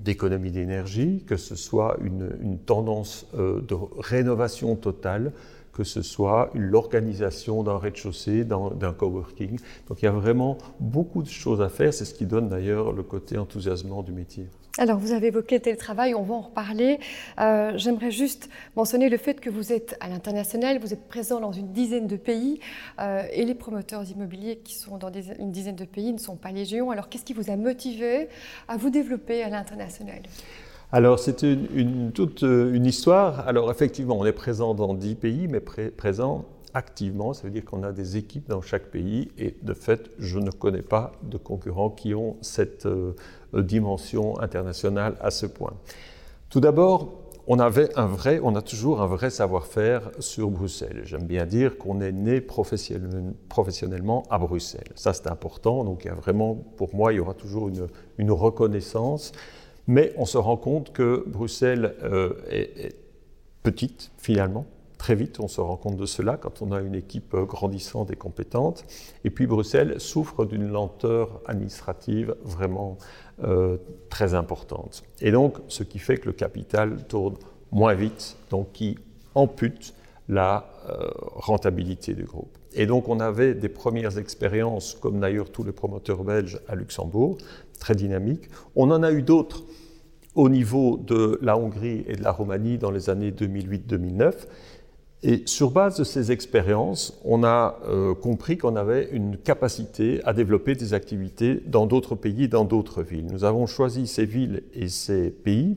d'économie 0.02 0.50
d'énergie, 0.50 1.22
que 1.26 1.36
ce 1.36 1.54
soit 1.54 1.96
une, 2.02 2.58
tendance 2.64 3.26
euh, 3.38 3.60
de 3.60 3.76
rénovation 3.98 4.74
totale, 4.76 5.32
que 5.76 5.84
ce 5.84 6.00
soit 6.00 6.50
l'organisation 6.54 7.62
d'un 7.62 7.76
rez-de-chaussée, 7.76 8.44
d'un 8.44 8.94
coworking. 8.94 9.58
Donc 9.88 10.00
il 10.00 10.06
y 10.06 10.08
a 10.08 10.10
vraiment 10.10 10.56
beaucoup 10.80 11.22
de 11.22 11.28
choses 11.28 11.60
à 11.60 11.68
faire. 11.68 11.92
C'est 11.92 12.06
ce 12.06 12.14
qui 12.14 12.24
donne 12.24 12.48
d'ailleurs 12.48 12.92
le 12.92 13.02
côté 13.02 13.36
enthousiasmant 13.36 14.02
du 14.02 14.12
métier. 14.12 14.46
Alors, 14.78 14.98
vous 14.98 15.12
avez 15.12 15.28
évoqué 15.28 15.58
tel 15.60 15.76
travail, 15.76 16.14
on 16.14 16.22
va 16.22 16.34
en 16.34 16.40
reparler. 16.42 16.98
Euh, 17.40 17.72
j'aimerais 17.76 18.10
juste 18.10 18.50
mentionner 18.74 19.08
le 19.08 19.16
fait 19.16 19.40
que 19.40 19.48
vous 19.48 19.72
êtes 19.72 19.96
à 20.00 20.08
l'international, 20.08 20.78
vous 20.78 20.92
êtes 20.92 21.08
présent 21.08 21.40
dans 21.40 21.52
une 21.52 21.72
dizaine 21.72 22.06
de 22.06 22.16
pays, 22.16 22.60
euh, 23.00 23.22
et 23.32 23.46
les 23.46 23.54
promoteurs 23.54 24.04
immobiliers 24.10 24.58
qui 24.58 24.74
sont 24.74 24.98
dans 24.98 25.10
une 25.10 25.50
dizaine 25.50 25.76
de 25.76 25.86
pays 25.86 26.12
ne 26.12 26.18
sont 26.18 26.36
pas 26.36 26.52
légion. 26.52 26.90
Alors, 26.90 27.08
qu'est-ce 27.08 27.24
qui 27.24 27.32
vous 27.32 27.50
a 27.50 27.56
motivé 27.56 28.28
à 28.68 28.76
vous 28.76 28.90
développer 28.90 29.42
à 29.42 29.48
l'international? 29.48 30.20
Alors, 30.96 31.18
c'est 31.18 31.42
une, 31.42 32.10
toute 32.10 32.42
euh, 32.42 32.72
une 32.72 32.86
histoire. 32.86 33.46
Alors, 33.46 33.70
effectivement, 33.70 34.18
on 34.18 34.24
est 34.24 34.32
présent 34.32 34.72
dans 34.72 34.94
10 34.94 35.16
pays, 35.16 35.46
mais 35.46 35.60
présent 35.60 36.46
activement, 36.72 37.34
ça 37.34 37.42
veut 37.42 37.50
dire 37.50 37.66
qu'on 37.66 37.82
a 37.82 37.92
des 37.92 38.16
équipes 38.16 38.48
dans 38.48 38.62
chaque 38.62 38.86
pays 38.86 39.30
et 39.36 39.58
de 39.60 39.74
fait, 39.74 40.10
je 40.18 40.38
ne 40.38 40.50
connais 40.50 40.80
pas 40.80 41.12
de 41.22 41.36
concurrents 41.36 41.90
qui 41.90 42.14
ont 42.14 42.38
cette 42.40 42.86
euh, 42.86 43.12
dimension 43.52 44.40
internationale 44.40 45.16
à 45.20 45.30
ce 45.30 45.44
point. 45.44 45.74
Tout 46.48 46.60
d'abord, 46.60 47.12
on 47.46 47.58
avait 47.58 47.94
un 47.98 48.06
vrai, 48.06 48.40
on 48.42 48.56
a 48.56 48.62
toujours 48.62 49.02
un 49.02 49.06
vrai 49.06 49.28
savoir-faire 49.28 50.10
sur 50.18 50.48
Bruxelles. 50.50 51.02
J'aime 51.04 51.26
bien 51.26 51.44
dire 51.44 51.76
qu'on 51.76 52.00
est 52.00 52.12
né 52.12 52.40
professionnellement 52.40 54.22
à 54.30 54.38
Bruxelles. 54.38 54.92
Ça, 54.94 55.12
c'est 55.12 55.26
important. 55.26 55.84
Donc, 55.84 56.06
il 56.06 56.08
y 56.08 56.10
a 56.10 56.14
vraiment, 56.14 56.54
pour 56.54 56.94
moi, 56.94 57.12
il 57.12 57.16
y 57.16 57.20
aura 57.20 57.34
toujours 57.34 57.68
une, 57.68 57.86
une 58.16 58.30
reconnaissance 58.30 59.32
mais 59.86 60.12
on 60.16 60.24
se 60.24 60.38
rend 60.38 60.56
compte 60.56 60.92
que 60.92 61.24
Bruxelles 61.26 61.94
euh, 62.02 62.34
est, 62.50 62.96
petite 63.62 64.12
finalement. 64.18 64.66
Très 64.98 65.14
vite, 65.14 65.40
on 65.40 65.48
se 65.48 65.60
rend 65.60 65.76
compte 65.76 65.96
de 65.96 66.06
cela 66.06 66.36
quand 66.36 66.62
on 66.62 66.72
a 66.72 66.80
une 66.80 66.94
équipe 66.94 67.34
euh, 67.34 67.44
grandissante 67.44 68.10
et 68.10 68.16
compétente. 68.16 68.84
Et 69.24 69.30
puis 69.30 69.46
Bruxelles 69.46 70.00
souffre 70.00 70.44
d'une 70.44 70.68
lenteur 70.68 71.40
administrative 71.46 72.34
vraiment 72.42 72.96
euh, 73.42 73.76
très 74.08 74.34
importante. 74.34 75.02
Et 75.20 75.30
donc, 75.30 75.58
ce 75.68 75.82
qui 75.82 75.98
fait 75.98 76.16
que 76.16 76.26
le 76.26 76.32
capital 76.32 77.06
tourne 77.06 77.36
moins 77.72 77.94
vite, 77.94 78.36
donc 78.50 78.72
qui 78.72 78.98
ampute 79.34 79.94
la 80.28 80.70
rentabilité 81.36 82.14
du 82.14 82.24
groupe. 82.24 82.56
Et 82.78 82.84
donc 82.84 83.08
on 83.08 83.20
avait 83.20 83.54
des 83.54 83.70
premières 83.70 84.18
expériences, 84.18 84.94
comme 84.94 85.18
d'ailleurs 85.18 85.50
tous 85.50 85.64
les 85.64 85.72
promoteurs 85.72 86.22
belges 86.24 86.60
à 86.68 86.74
Luxembourg, 86.74 87.38
très 87.78 87.94
dynamiques. 87.94 88.48
On 88.74 88.90
en 88.90 89.02
a 89.02 89.12
eu 89.12 89.22
d'autres 89.22 89.64
au 90.34 90.48
niveau 90.48 90.98
de 90.98 91.38
la 91.42 91.56
Hongrie 91.56 92.04
et 92.06 92.16
de 92.16 92.22
la 92.22 92.30
Roumanie 92.30 92.78
dans 92.78 92.90
les 92.90 93.10
années 93.10 93.30
2008-2009. 93.30 94.32
Et 95.22 95.42
sur 95.46 95.70
base 95.70 95.96
de 95.98 96.04
ces 96.04 96.30
expériences, 96.30 97.18
on 97.24 97.42
a 97.42 97.80
euh, 97.88 98.14
compris 98.14 98.58
qu'on 98.58 98.76
avait 98.76 99.08
une 99.12 99.38
capacité 99.38 100.20
à 100.24 100.34
développer 100.34 100.74
des 100.74 100.92
activités 100.92 101.62
dans 101.66 101.86
d'autres 101.86 102.14
pays, 102.14 102.48
dans 102.48 102.64
d'autres 102.64 103.02
villes. 103.02 103.26
Nous 103.26 103.44
avons 103.44 103.66
choisi 103.66 104.06
ces 104.06 104.26
villes 104.26 104.62
et 104.74 104.88
ces 104.88 105.30
pays. 105.30 105.74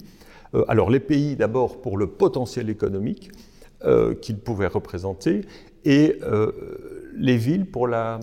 Euh, 0.54 0.66
alors 0.68 0.90
les 0.90 1.00
pays 1.00 1.36
d'abord 1.38 1.82
pour 1.82 1.98
le 1.98 2.08
potentiel 2.08 2.70
économique 2.70 3.32
euh, 3.86 4.14
qu'ils 4.14 4.38
pouvaient 4.38 4.68
représenter 4.68 5.42
et 5.86 6.20
les 7.16 7.38
villes 7.38 7.66
pour, 7.66 7.88
la, 7.88 8.20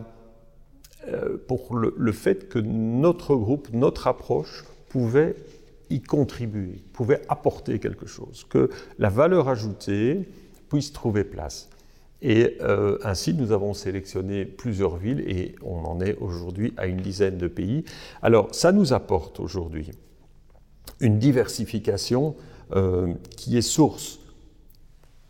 pour 1.47 1.77
le, 1.77 1.95
le, 1.97 2.13
fait 2.13 2.49
que 2.49 2.59
notre 2.59 3.37
groupe, 3.37 3.69
notre 3.73 4.07
approche 4.07 4.65
pouvait 4.89 5.37
y 5.91 6.01
contribuer, 6.01 6.83
pouvait 6.93 7.23
apporter 7.29 7.79
quelque 7.79 8.07
chose, 8.07 8.45
que 8.49 8.71
la 8.99 9.09
valeur 9.09 9.49
ajoutée 9.49 10.29
puisse 10.69 10.93
trouver 10.93 11.25
place. 11.25 11.69
Et 12.23 12.57
euh, 12.63 12.99
ainsi, 13.05 13.35
nous 13.35 13.53
avons 13.53 13.75
sélectionné 13.75 14.47
plusieurs 14.47 14.97
villes 14.97 15.21
et 15.21 15.55
on 15.63 15.85
en 15.85 16.01
est 16.01 16.17
aujourd'hui 16.17 16.73
à 16.77 16.87
une 16.87 16.97
dizaine 16.97 17.37
de 17.37 17.47
pays. 17.47 17.85
Alors, 18.23 18.55
ça 18.55 18.73
nous 18.73 18.93
apporte 18.93 19.39
aujourd'hui 19.39 19.91
une 21.01 21.19
diversification 21.19 22.35
euh, 22.75 23.13
qui 23.37 23.57
est 23.59 23.63
source, 23.63 24.19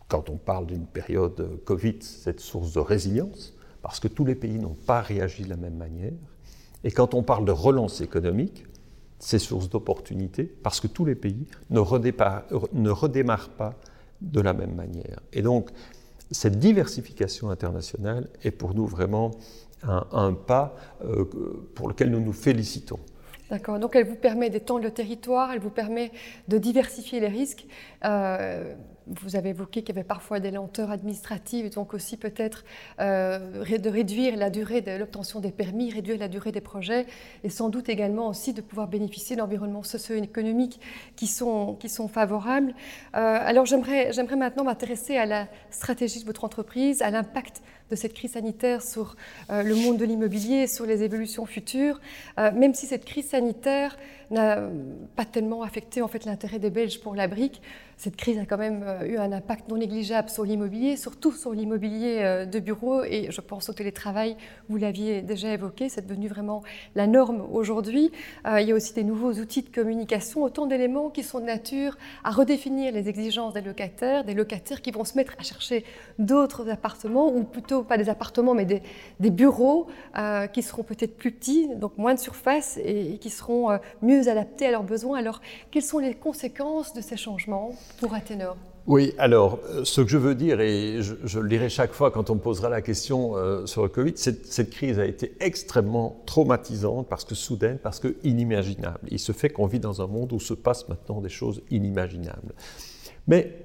quand 0.09 0.31
on 0.31 0.37
parle 0.37 0.67
d'une 0.67 0.87
période 0.87 1.59
Covid, 1.65 1.97
cette 2.01 2.41
source 2.41 2.73
de 2.73 2.79
résilience, 2.79 3.56
parce 3.87 4.01
que 4.01 4.09
tous 4.09 4.25
les 4.25 4.35
pays 4.35 4.59
n'ont 4.59 4.75
pas 4.75 5.01
réagi 5.01 5.45
de 5.45 5.49
la 5.49 5.57
même 5.57 5.77
manière. 5.77 6.11
Et 6.83 6.91
quand 6.91 7.15
on 7.15 7.23
parle 7.23 7.45
de 7.45 7.53
relance 7.53 8.01
économique, 8.01 8.67
c'est 9.21 9.39
source 9.39 9.71
d'opportunité, 9.71 10.43
parce 10.43 10.81
que 10.81 10.89
tous 10.89 11.05
les 11.05 11.15
pays 11.15 11.47
ne, 11.71 11.79
ne 11.79 12.91
redémarrent 12.91 13.51
pas 13.51 13.75
de 14.21 14.41
la 14.41 14.55
même 14.55 14.75
manière. 14.75 15.21
Et 15.33 15.41
donc, 15.41 15.71
cette 16.33 16.59
diversification 16.59 17.49
internationale 17.49 18.29
est 18.43 18.51
pour 18.51 18.75
nous 18.75 18.87
vraiment 18.87 19.31
un, 19.85 20.33
pas 20.33 20.75
euh, 21.05 21.25
pour 21.77 21.87
lequel 21.87 22.11
nous 22.11 22.21
nous 22.21 22.33
félicitons. 22.33 22.99
D'accord, 23.51 23.79
donc 23.79 23.95
elle 23.95 24.09
vous 24.09 24.17
permet 24.17 24.51
d'étendre 24.51 24.83
le 24.83 24.91
territoire, 24.91 25.53
elle 25.53 25.61
vous 25.61 25.71
permet 25.71 26.11
de 26.49 26.59
diversifier 26.59 27.21
les 27.21 27.29
risques. 27.29 27.69
Euh, 28.05 28.75
vous 29.07 29.37
avez 29.37 29.51
évoqué 29.51 29.83
qu'il 29.83 29.95
y 29.95 29.99
avait 29.99 30.07
parfois 30.07 30.41
des 30.41 30.51
lenteurs 30.51 30.91
administratives, 30.91 31.71
donc 31.71 31.95
aussi 31.95 32.17
peut-être 32.17 32.65
euh, 33.01 33.39
de 33.65 33.89
réduire 33.89 34.37
la 34.37 34.51
durée 34.51 34.81
de 34.81 34.91
l'obtention 34.93 35.41
des 35.41 35.53
permis, 35.53 35.93
réduire 35.93 36.19
la 36.19 36.29
durée 36.29 36.53
des 36.53 36.61
projets, 36.61 37.07
et 37.45 37.49
sans 37.49 37.69
doute 37.69 37.89
également 37.89 38.29
aussi 38.29 38.53
de 38.53 38.61
pouvoir 38.61 38.89
bénéficier 38.89 39.37
d'environnements 39.37 39.83
socio-économiques 39.83 40.81
qui 41.15 41.27
sont, 41.27 41.75
qui 41.75 41.89
sont 41.89 42.09
favorables. 42.09 42.75
Euh, 43.15 43.39
alors 43.41 43.65
j'aimerais 43.67 44.13
maintenant 44.37 44.65
m'intéresser 44.65 45.17
à 45.17 45.27
la 45.27 45.47
stratégie 45.71 46.21
de 46.21 46.25
votre 46.25 46.45
entreprise, 46.45 47.03
à 47.03 47.11
l'impact 47.11 47.63
de 47.91 47.95
cette 47.95 48.15
crise 48.15 48.33
sanitaire 48.33 48.83
sur 48.83 49.15
euh, 49.51 49.63
le 49.63 49.77
monde 49.77 49.97
de 49.97 50.05
l'immobilier, 50.05 50.67
sur 50.67 50.87
les 50.87 51.05
évolutions 51.05 51.47
futures, 51.47 52.01
même 52.37 52.75
si 52.75 52.87
cette 52.87 53.05
crise 53.05 53.29
sanitaire 53.29 53.97
n'a 54.31 54.61
pas 55.15 55.25
tellement 55.25 55.63
affecté 55.63 56.03
en 56.03 56.09
fait 56.09 56.25
l'intérêt 56.25 56.59
des 56.59 56.71
Belges 56.71 57.01
pour 57.01 57.15
la 57.15 57.29
brique. 57.29 57.63
Cette 57.99 58.17
crise 58.17 58.39
a 58.39 58.45
quand 58.45 58.59
même 58.59 58.85
euh, 58.87 59.07
eu 59.07 59.17
un 59.17 59.33
impact 59.33 59.71
non 59.71 59.79
négligeable 59.79 60.29
sur 60.29 60.45
l'immobilier, 60.45 60.99
surtout 60.99 61.33
sur 61.33 61.53
l'immobilier 61.53 62.19
euh, 62.21 62.45
de 62.45 62.59
bureau 62.59 63.03
et 63.03 63.29
je 63.31 63.41
pense 63.41 63.71
au 63.71 63.73
télétravail, 63.73 64.37
vous 64.69 64.77
l'aviez 64.77 65.23
déjà 65.23 65.51
évoqué, 65.55 65.89
c'est 65.89 66.07
devenu 66.07 66.29
vraiment 66.29 66.63
la 66.95 67.07
norme 67.07 67.47
aujourd'hui. 67.51 68.13
Euh, 68.47 68.61
il 68.61 68.69
y 68.69 68.73
a 68.73 68.75
aussi 68.75 68.93
des 68.93 69.03
nouveaux 69.03 69.33
outils 69.33 69.63
de 69.63 69.71
communication, 69.71 70.43
autant 70.43 70.67
d'éléments 70.67 71.09
qui 71.09 71.23
sont 71.23 71.41
de 71.41 71.47
nature 71.47 71.97
à 72.23 72.33
redéfinir 72.33 72.93
les 72.93 73.09
exigences 73.09 73.55
des 73.55 73.63
locataires, 73.63 74.25
des 74.25 74.35
locataires 74.35 74.83
qui 74.83 74.91
vont 74.91 75.05
se 75.05 75.17
mettre 75.17 75.33
à 75.39 75.43
chercher 75.43 75.83
d'autres 76.19 76.69
appartements, 76.69 77.35
ou 77.35 77.45
plutôt 77.45 77.83
pas 77.83 77.97
des 77.97 78.11
appartements, 78.11 78.53
mais 78.53 78.67
des, 78.67 78.83
des 79.21 79.31
bureaux 79.31 79.87
qui 80.53 80.63
seront 80.63 80.83
peut-être 80.83 81.17
plus 81.17 81.33
petits, 81.33 81.69
donc 81.77 81.97
moins 81.99 82.15
de 82.15 82.19
surface 82.19 82.79
et, 82.83 83.19
qui 83.19 83.31
seront 83.31 83.79
mieux 84.03 84.29
adaptés 84.29 84.67
à 84.67 84.71
leurs 84.71 84.83
besoins. 84.83 85.19
Alors, 85.19 85.41
quelles 85.71 85.83
sont 85.83 85.99
les 85.99 86.15
conséquences 86.15 86.93
de 86.93 87.01
ces 87.01 87.17
changements? 87.17 87.73
Pour 87.99 88.15
Athénor 88.15 88.57
oui, 88.87 89.15
alors 89.19 89.59
euh, 89.71 89.85
ce 89.85 90.01
que 90.01 90.09
je 90.09 90.17
veux 90.17 90.37
dire, 90.37 90.61
et 90.61 90.99
je, 91.03 91.41
le 91.41 91.49
dirai 91.49 91.69
chaque 91.69 91.93
fois 91.93 92.13
quand 92.13 92.31
on 92.31 92.37
me 92.37 92.41
posera 92.41 92.69
la 92.69 92.83
question 92.83 93.37
euh, 93.37 93.67
sur 93.67 93.83
le 93.83 93.89
Covid, 93.89 94.13
cette, 94.15 94.47
cette 94.47 94.71
crise 94.71 95.01
a 95.01 95.07
été 95.07 95.35
extrêmement 95.41 96.23
traumatisante 96.25 97.09
parce 97.09 97.25
que 97.25 97.35
soudaine, 97.35 97.79
parce 97.79 97.99
que 97.99 98.15
inimaginable. 98.23 99.09
Il 99.11 99.19
se 99.19 99.33
fait 99.33 99.51
qu'on 99.51 99.67
vit 99.67 99.81
dans 99.81 100.03
un 100.03 100.07
monde 100.07 100.33
où 100.33 100.39
se 100.39 100.55
passent 100.55 100.89
maintenant 100.89 101.21
des 101.21 101.29
choses 101.29 101.63
inimaginables. 101.71 102.55
Mais 103.27 103.57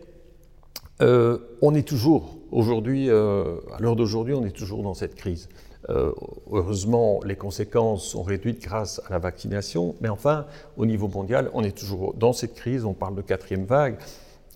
euh, 1.01 1.37
on 1.61 1.75
est 1.75 1.87
toujours, 1.87 2.39
aujourd'hui, 2.51 3.11
à 3.11 3.77
l'heure 3.79 3.95
d'aujourd'hui, 3.95 4.33
on 4.33 4.43
est 4.43 4.55
toujours 4.55 4.81
dans 4.81 4.95
cette 4.95 5.13
crise. 5.13 5.49
Heureusement, 5.88 7.19
les 7.25 7.35
conséquences 7.35 8.05
sont 8.07 8.23
réduites 8.23 8.61
grâce 8.61 9.01
à 9.07 9.11
la 9.11 9.19
vaccination, 9.19 9.95
mais 10.00 10.09
enfin, 10.09 10.45
au 10.77 10.85
niveau 10.85 11.07
mondial, 11.07 11.50
on 11.53 11.63
est 11.63 11.77
toujours 11.77 12.13
dans 12.13 12.33
cette 12.33 12.53
crise, 12.53 12.85
on 12.85 12.93
parle 12.93 13.15
de 13.15 13.21
quatrième 13.21 13.65
vague. 13.65 13.97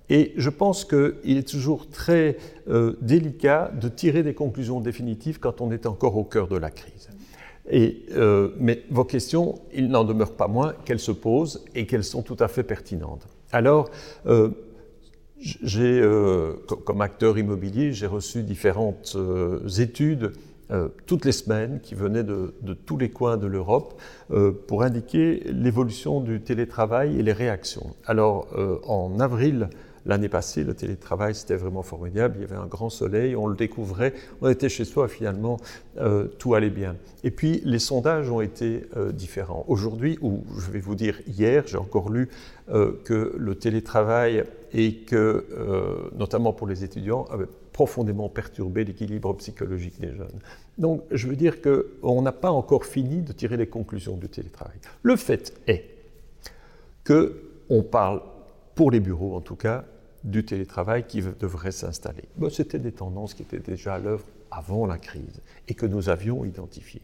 Et 0.10 0.34
je 0.38 0.50
pense 0.50 0.86
qu'il 0.86 1.38
est 1.38 1.48
toujours 1.48 1.90
très 1.90 2.38
euh, 2.70 2.96
délicat 3.02 3.72
de 3.80 3.90
tirer 3.90 4.24
des 4.24 4.34
conclusions 4.34 4.80
définitives 4.80 5.40
quand 5.40 5.62
on 5.62 5.72
est 5.72 5.86
encore 5.86 6.16
au 6.18 6.24
cœur 6.24 6.48
de 6.48 6.58
la 6.58 6.70
crise. 6.70 7.10
Euh, 7.74 8.50
mais 8.60 8.84
vos 8.92 9.06
questions, 9.06 9.56
il 9.74 9.88
n'en 9.88 10.04
demeure 10.04 10.34
pas 10.34 10.48
moins 10.48 10.74
qu'elles 10.86 11.00
se 11.00 11.12
posent 11.12 11.66
et 11.74 11.88
qu'elles 11.88 12.04
sont 12.04 12.22
tout 12.22 12.38
à 12.40 12.48
fait 12.48 12.64
pertinentes. 12.64 13.28
Alors, 13.52 13.90
euh, 14.28 14.50
j'ai, 15.40 16.02
comme 16.86 17.02
acteur 17.02 17.38
immobilier, 17.38 17.92
j'ai 17.92 18.08
reçu 18.08 18.42
différentes 18.42 19.18
études 19.78 20.32
toutes 21.06 21.26
les 21.26 21.32
semaines 21.32 21.80
qui 21.82 21.96
venaient 21.96 22.24
de, 22.24 22.54
tous 22.86 22.98
les 22.98 23.10
coins 23.10 23.38
de 23.38 23.48
l'Europe 23.48 24.02
pour 24.68 24.84
indiquer 24.84 25.44
l'évolution 25.46 26.22
du 26.22 26.42
télétravail 26.42 27.20
et 27.20 27.24
les 27.24 27.34
réactions. 27.34 27.96
Alors, 28.06 28.48
en 28.88 29.20
avril 29.20 29.70
L'année 30.06 30.30
passée, 30.30 30.64
le 30.64 30.76
télétravail, 30.76 31.34
c'était 31.34 31.56
vraiment 31.56 31.82
formidable. 31.82 32.36
Il 32.38 32.42
y 32.42 32.44
avait 32.44 32.56
un 32.56 32.68
grand 32.68 32.92
soleil, 32.92 33.36
on 33.36 33.48
le 33.48 33.56
découvrait, 33.56 34.14
on 34.42 34.50
était 34.50 34.70
chez 34.70 34.86
soi, 34.86 35.08
finalement, 35.08 35.58
euh, 35.98 36.28
tout 36.38 36.54
allait 36.54 36.70
bien. 36.70 36.96
Et 37.24 37.32
puis, 37.32 37.62
les 37.66 37.80
sondages 37.80 38.30
ont 38.30 38.42
été 38.42 38.84
euh, 38.96 39.12
différents. 39.12 39.66
Aujourd'hui, 39.68 40.20
ou 40.22 40.44
je 40.60 40.70
vais 40.70 40.80
vous 40.80 40.94
dire 40.94 41.20
hier, 41.28 41.64
j'ai 41.66 41.78
encore 41.78 42.12
lu 42.12 42.30
euh, 42.70 42.92
que 43.04 43.34
le 43.36 43.56
télétravail 43.56 44.44
et 44.74 44.96
que, 44.96 45.46
notamment 46.18 46.52
pour 46.52 46.68
les 46.68 46.84
étudiants, 46.84 47.26
profondément 47.76 48.30
perturbé 48.30 48.86
l'équilibre 48.86 49.34
psychologique 49.34 50.00
des 50.00 50.16
jeunes. 50.16 50.40
Donc, 50.78 51.04
je 51.12 51.28
veux 51.28 51.36
dire 51.36 51.62
qu'on 51.62 52.22
n'a 52.22 52.32
pas 52.32 52.50
encore 52.50 52.86
fini 52.86 53.22
de 53.22 53.34
tirer 53.34 53.58
les 53.58 53.68
conclusions 53.68 54.16
du 54.16 54.30
télétravail. 54.30 54.78
Le 55.04 55.18
fait 55.18 55.54
est 55.68 55.84
que 57.04 57.52
on 57.68 57.84
parle, 57.84 58.22
pour 58.76 58.92
les 58.92 59.02
bureaux 59.02 59.36
en 59.36 59.42
tout 59.42 59.58
cas, 59.58 59.84
du 60.24 60.46
télétravail 60.46 61.06
qui 61.06 61.22
devrait 61.22 61.74
s'installer. 61.74 62.24
C'était 62.50 62.80
des 62.80 62.94
tendances 62.94 63.34
qui 63.34 63.42
étaient 63.42 63.60
déjà 63.60 63.96
à 63.96 64.00
l'œuvre 64.00 64.24
avant 64.52 64.86
la 64.86 64.98
crise 64.98 65.42
et 65.68 65.74
que 65.74 65.86
nous 65.86 66.08
avions 66.08 66.46
identifiées. 66.46 67.04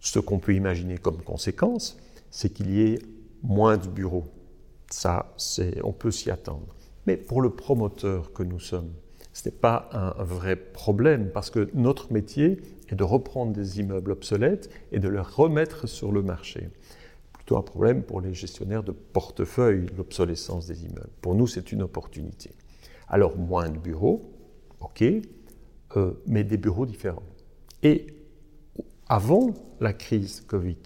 Ce 0.00 0.18
qu'on 0.18 0.38
peut 0.38 0.54
imaginer 0.54 0.98
comme 0.98 1.22
conséquence, 1.22 1.96
c'est 2.30 2.50
qu'il 2.50 2.70
y 2.74 2.82
ait 2.92 2.98
moins 3.42 3.78
de 3.78 3.88
bureaux. 3.88 4.26
Ça, 4.90 5.34
on 5.82 5.92
peut 5.92 6.10
s'y 6.10 6.30
attendre. 6.30 6.76
Mais 7.06 7.16
pour 7.16 7.40
le 7.40 7.48
promoteur 7.48 8.34
que 8.34 8.42
nous 8.42 8.60
sommes, 8.60 8.92
ce 9.36 9.46
n'est 9.46 9.54
pas 9.54 9.90
un 9.92 10.24
vrai 10.24 10.56
problème 10.56 11.30
parce 11.30 11.50
que 11.50 11.68
notre 11.74 12.10
métier 12.10 12.58
est 12.88 12.94
de 12.94 13.04
reprendre 13.04 13.52
des 13.52 13.80
immeubles 13.80 14.12
obsolètes 14.12 14.70
et 14.92 14.98
de 14.98 15.10
les 15.10 15.20
remettre 15.20 15.86
sur 15.86 16.10
le 16.10 16.22
marché 16.22 16.70
plutôt 17.34 17.58
un 17.58 17.62
problème 17.62 18.02
pour 18.02 18.22
les 18.22 18.32
gestionnaires 18.32 18.82
de 18.82 18.92
portefeuille, 18.92 19.88
l'obsolescence 19.94 20.66
des 20.66 20.86
immeubles. 20.86 21.10
Pour 21.20 21.34
nous, 21.34 21.46
c'est 21.46 21.70
une 21.70 21.82
opportunité. 21.82 22.50
Alors, 23.08 23.36
moins 23.36 23.68
de 23.68 23.76
bureaux, 23.76 24.22
ok, 24.80 25.02
euh, 25.02 26.12
mais 26.26 26.42
des 26.42 26.56
bureaux 26.56 26.86
différents. 26.86 27.22
Et 27.82 28.06
avant 29.06 29.52
la 29.80 29.92
crise 29.92 30.40
Covid 30.40 30.78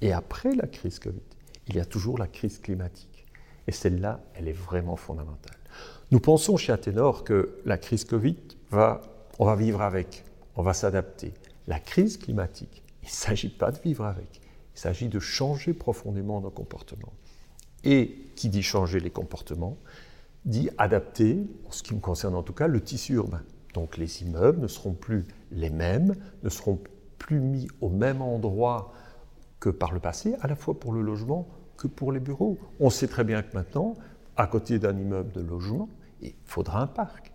et 0.00 0.12
après 0.12 0.56
la 0.56 0.66
crise 0.66 0.98
Covid, 0.98 1.22
il 1.68 1.76
y 1.76 1.80
a 1.80 1.84
toujours 1.84 2.18
la 2.18 2.26
crise 2.26 2.58
climatique. 2.58 3.24
Et 3.68 3.72
celle-là, 3.72 4.20
elle 4.34 4.48
est 4.48 4.52
vraiment 4.52 4.96
fondamentale. 4.96 5.56
Nous 6.10 6.20
pensons 6.20 6.56
chez 6.56 6.72
Athénor 6.72 7.24
que 7.24 7.56
la 7.64 7.78
crise 7.78 8.04
Covid, 8.04 8.36
va, 8.70 9.02
on 9.38 9.46
va 9.46 9.56
vivre 9.56 9.82
avec, 9.82 10.24
on 10.56 10.62
va 10.62 10.74
s'adapter. 10.74 11.34
La 11.66 11.78
crise 11.78 12.18
climatique, 12.18 12.82
il 13.02 13.06
ne 13.06 13.10
s'agit 13.10 13.48
pas 13.48 13.70
de 13.70 13.78
vivre 13.80 14.04
avec. 14.04 14.40
Il 14.74 14.80
s'agit 14.80 15.08
de 15.08 15.18
changer 15.18 15.72
profondément 15.72 16.40
nos 16.40 16.50
comportements. 16.50 17.12
Et 17.84 18.30
qui 18.34 18.48
dit 18.48 18.62
changer 18.62 19.00
les 19.00 19.10
comportements, 19.10 19.76
dit 20.44 20.70
adapter, 20.78 21.46
en 21.66 21.70
ce 21.70 21.82
qui 21.82 21.94
me 21.94 22.00
concerne 22.00 22.34
en 22.34 22.42
tout 22.42 22.52
cas, 22.52 22.66
le 22.66 22.80
tissu 22.80 23.14
urbain. 23.14 23.42
Donc 23.72 23.96
les 23.96 24.22
immeubles 24.22 24.60
ne 24.60 24.68
seront 24.68 24.92
plus 24.92 25.24
les 25.50 25.70
mêmes, 25.70 26.14
ne 26.42 26.48
seront 26.48 26.78
plus 27.18 27.40
mis 27.40 27.68
au 27.80 27.88
même 27.88 28.22
endroit 28.22 28.92
que 29.60 29.70
par 29.70 29.92
le 29.92 30.00
passé, 30.00 30.36
à 30.40 30.46
la 30.46 30.56
fois 30.56 30.78
pour 30.78 30.92
le 30.92 31.02
logement 31.02 31.48
que 31.76 31.86
pour 31.86 32.12
les 32.12 32.20
bureaux. 32.20 32.58
On 32.80 32.90
sait 32.90 33.08
très 33.08 33.24
bien 33.24 33.42
que 33.42 33.54
maintenant, 33.54 33.96
à 34.36 34.46
côté 34.46 34.78
d'un 34.78 34.96
immeuble 34.96 35.32
de 35.32 35.40
logement, 35.40 35.88
il 36.22 36.34
faudra 36.44 36.82
un 36.82 36.86
parc. 36.86 37.32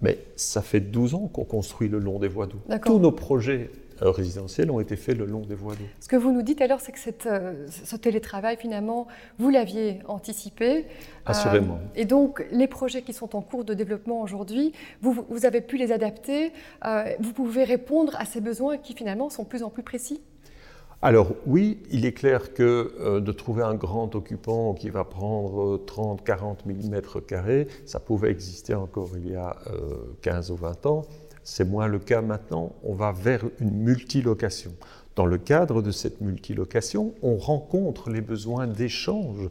Mais 0.00 0.18
ça 0.36 0.60
fait 0.60 0.80
12 0.80 1.14
ans 1.14 1.28
qu'on 1.28 1.44
construit 1.44 1.88
le 1.88 1.98
long 1.98 2.18
des 2.18 2.28
voies 2.28 2.46
d'eau. 2.46 2.60
Tous 2.84 2.98
nos 2.98 3.12
projets 3.12 3.70
euh, 4.02 4.10
résidentiels 4.10 4.70
ont 4.70 4.80
été 4.80 4.96
faits 4.96 5.16
le 5.16 5.24
long 5.24 5.42
des 5.42 5.54
voies 5.54 5.74
d'eau. 5.74 5.84
Ce 6.00 6.08
que 6.08 6.16
vous 6.16 6.32
nous 6.32 6.42
dites 6.42 6.60
alors, 6.60 6.80
c'est 6.80 6.92
que 6.92 6.98
cette, 6.98 7.26
euh, 7.26 7.66
ce 7.70 7.96
télétravail, 7.96 8.56
finalement, 8.56 9.06
vous 9.38 9.50
l'aviez 9.50 10.00
anticipé. 10.06 10.78
Euh, 10.78 10.82
Assurément. 11.26 11.78
et 11.94 12.04
donc, 12.04 12.44
les 12.50 12.66
projets 12.66 13.02
qui 13.02 13.12
sont 13.12 13.36
en 13.36 13.40
cours 13.40 13.64
de 13.64 13.72
développement 13.72 14.20
aujourd'hui, 14.20 14.72
vous, 15.00 15.24
vous, 15.28 15.46
avez 15.46 15.60
pu 15.60 15.76
les 15.76 15.92
adapter. 15.92 16.52
vous 17.20 17.32
pouvez 17.32 17.64
répondre 17.64 18.14
à 18.18 18.24
ces 18.24 18.40
besoins 18.40 18.78
qui, 18.78 18.94
finalement, 18.94 19.30
sont 19.30 19.44
de 19.44 19.48
plus 19.48 19.62
en 19.62 19.70
plus 19.70 19.82
précis? 19.82 20.20
Alors 21.04 21.32
oui, 21.46 21.78
il 21.90 22.06
est 22.06 22.12
clair 22.12 22.54
que 22.54 23.20
de 23.20 23.32
trouver 23.32 23.62
un 23.62 23.74
grand 23.74 24.14
occupant 24.14 24.72
qui 24.72 24.88
va 24.88 25.04
prendre 25.04 25.76
30, 25.84 26.24
40 26.24 26.64
000 26.66 26.88
mètres 26.90 27.20
carrés, 27.20 27.68
ça 27.84 28.00
pouvait 28.00 28.30
exister 28.30 28.74
encore 28.74 29.10
il 29.16 29.32
y 29.32 29.36
a 29.36 29.54
15 30.22 30.50
ou 30.50 30.56
20 30.56 30.86
ans. 30.86 31.02
C'est 31.42 31.68
moins 31.68 31.88
le 31.88 31.98
cas 31.98 32.22
maintenant. 32.22 32.72
On 32.82 32.94
va 32.94 33.12
vers 33.12 33.44
une 33.60 33.76
multilocation. 33.76 34.72
Dans 35.14 35.26
le 35.26 35.38
cadre 35.38 35.82
de 35.82 35.90
cette 35.90 36.20
multilocation, 36.22 37.14
on 37.22 37.36
rencontre 37.36 38.10
les 38.10 38.22
besoins 38.22 38.66
d'échange 38.66 39.48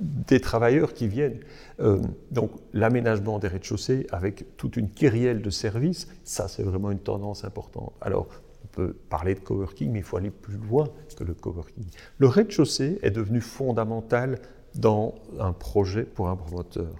des 0.00 0.40
travailleurs 0.40 0.94
qui 0.94 1.08
viennent. 1.08 1.40
Euh, 1.80 1.98
donc 2.30 2.50
l'aménagement 2.72 3.38
des 3.38 3.48
rez-de-chaussée 3.48 4.06
avec 4.10 4.56
toute 4.56 4.76
une 4.76 4.90
kyrielle 4.90 5.42
de 5.42 5.50
services, 5.50 6.08
ça 6.24 6.48
c'est 6.48 6.62
vraiment 6.62 6.90
une 6.90 7.00
tendance 7.00 7.44
importante. 7.44 7.92
Alors 8.00 8.28
peut 8.72 8.94
parler 9.08 9.34
de 9.34 9.40
coworking, 9.40 9.90
mais 9.90 10.00
il 10.00 10.04
faut 10.04 10.16
aller 10.16 10.30
plus 10.30 10.56
loin 10.56 10.88
que 11.16 11.24
le 11.24 11.34
coworking. 11.34 11.86
Le 12.18 12.28
rez-de-chaussée 12.28 12.98
est 13.02 13.10
devenu 13.10 13.40
fondamental 13.40 14.40
dans 14.74 15.14
un 15.38 15.52
projet 15.52 16.04
pour 16.04 16.28
un 16.28 16.36
promoteur. 16.36 16.94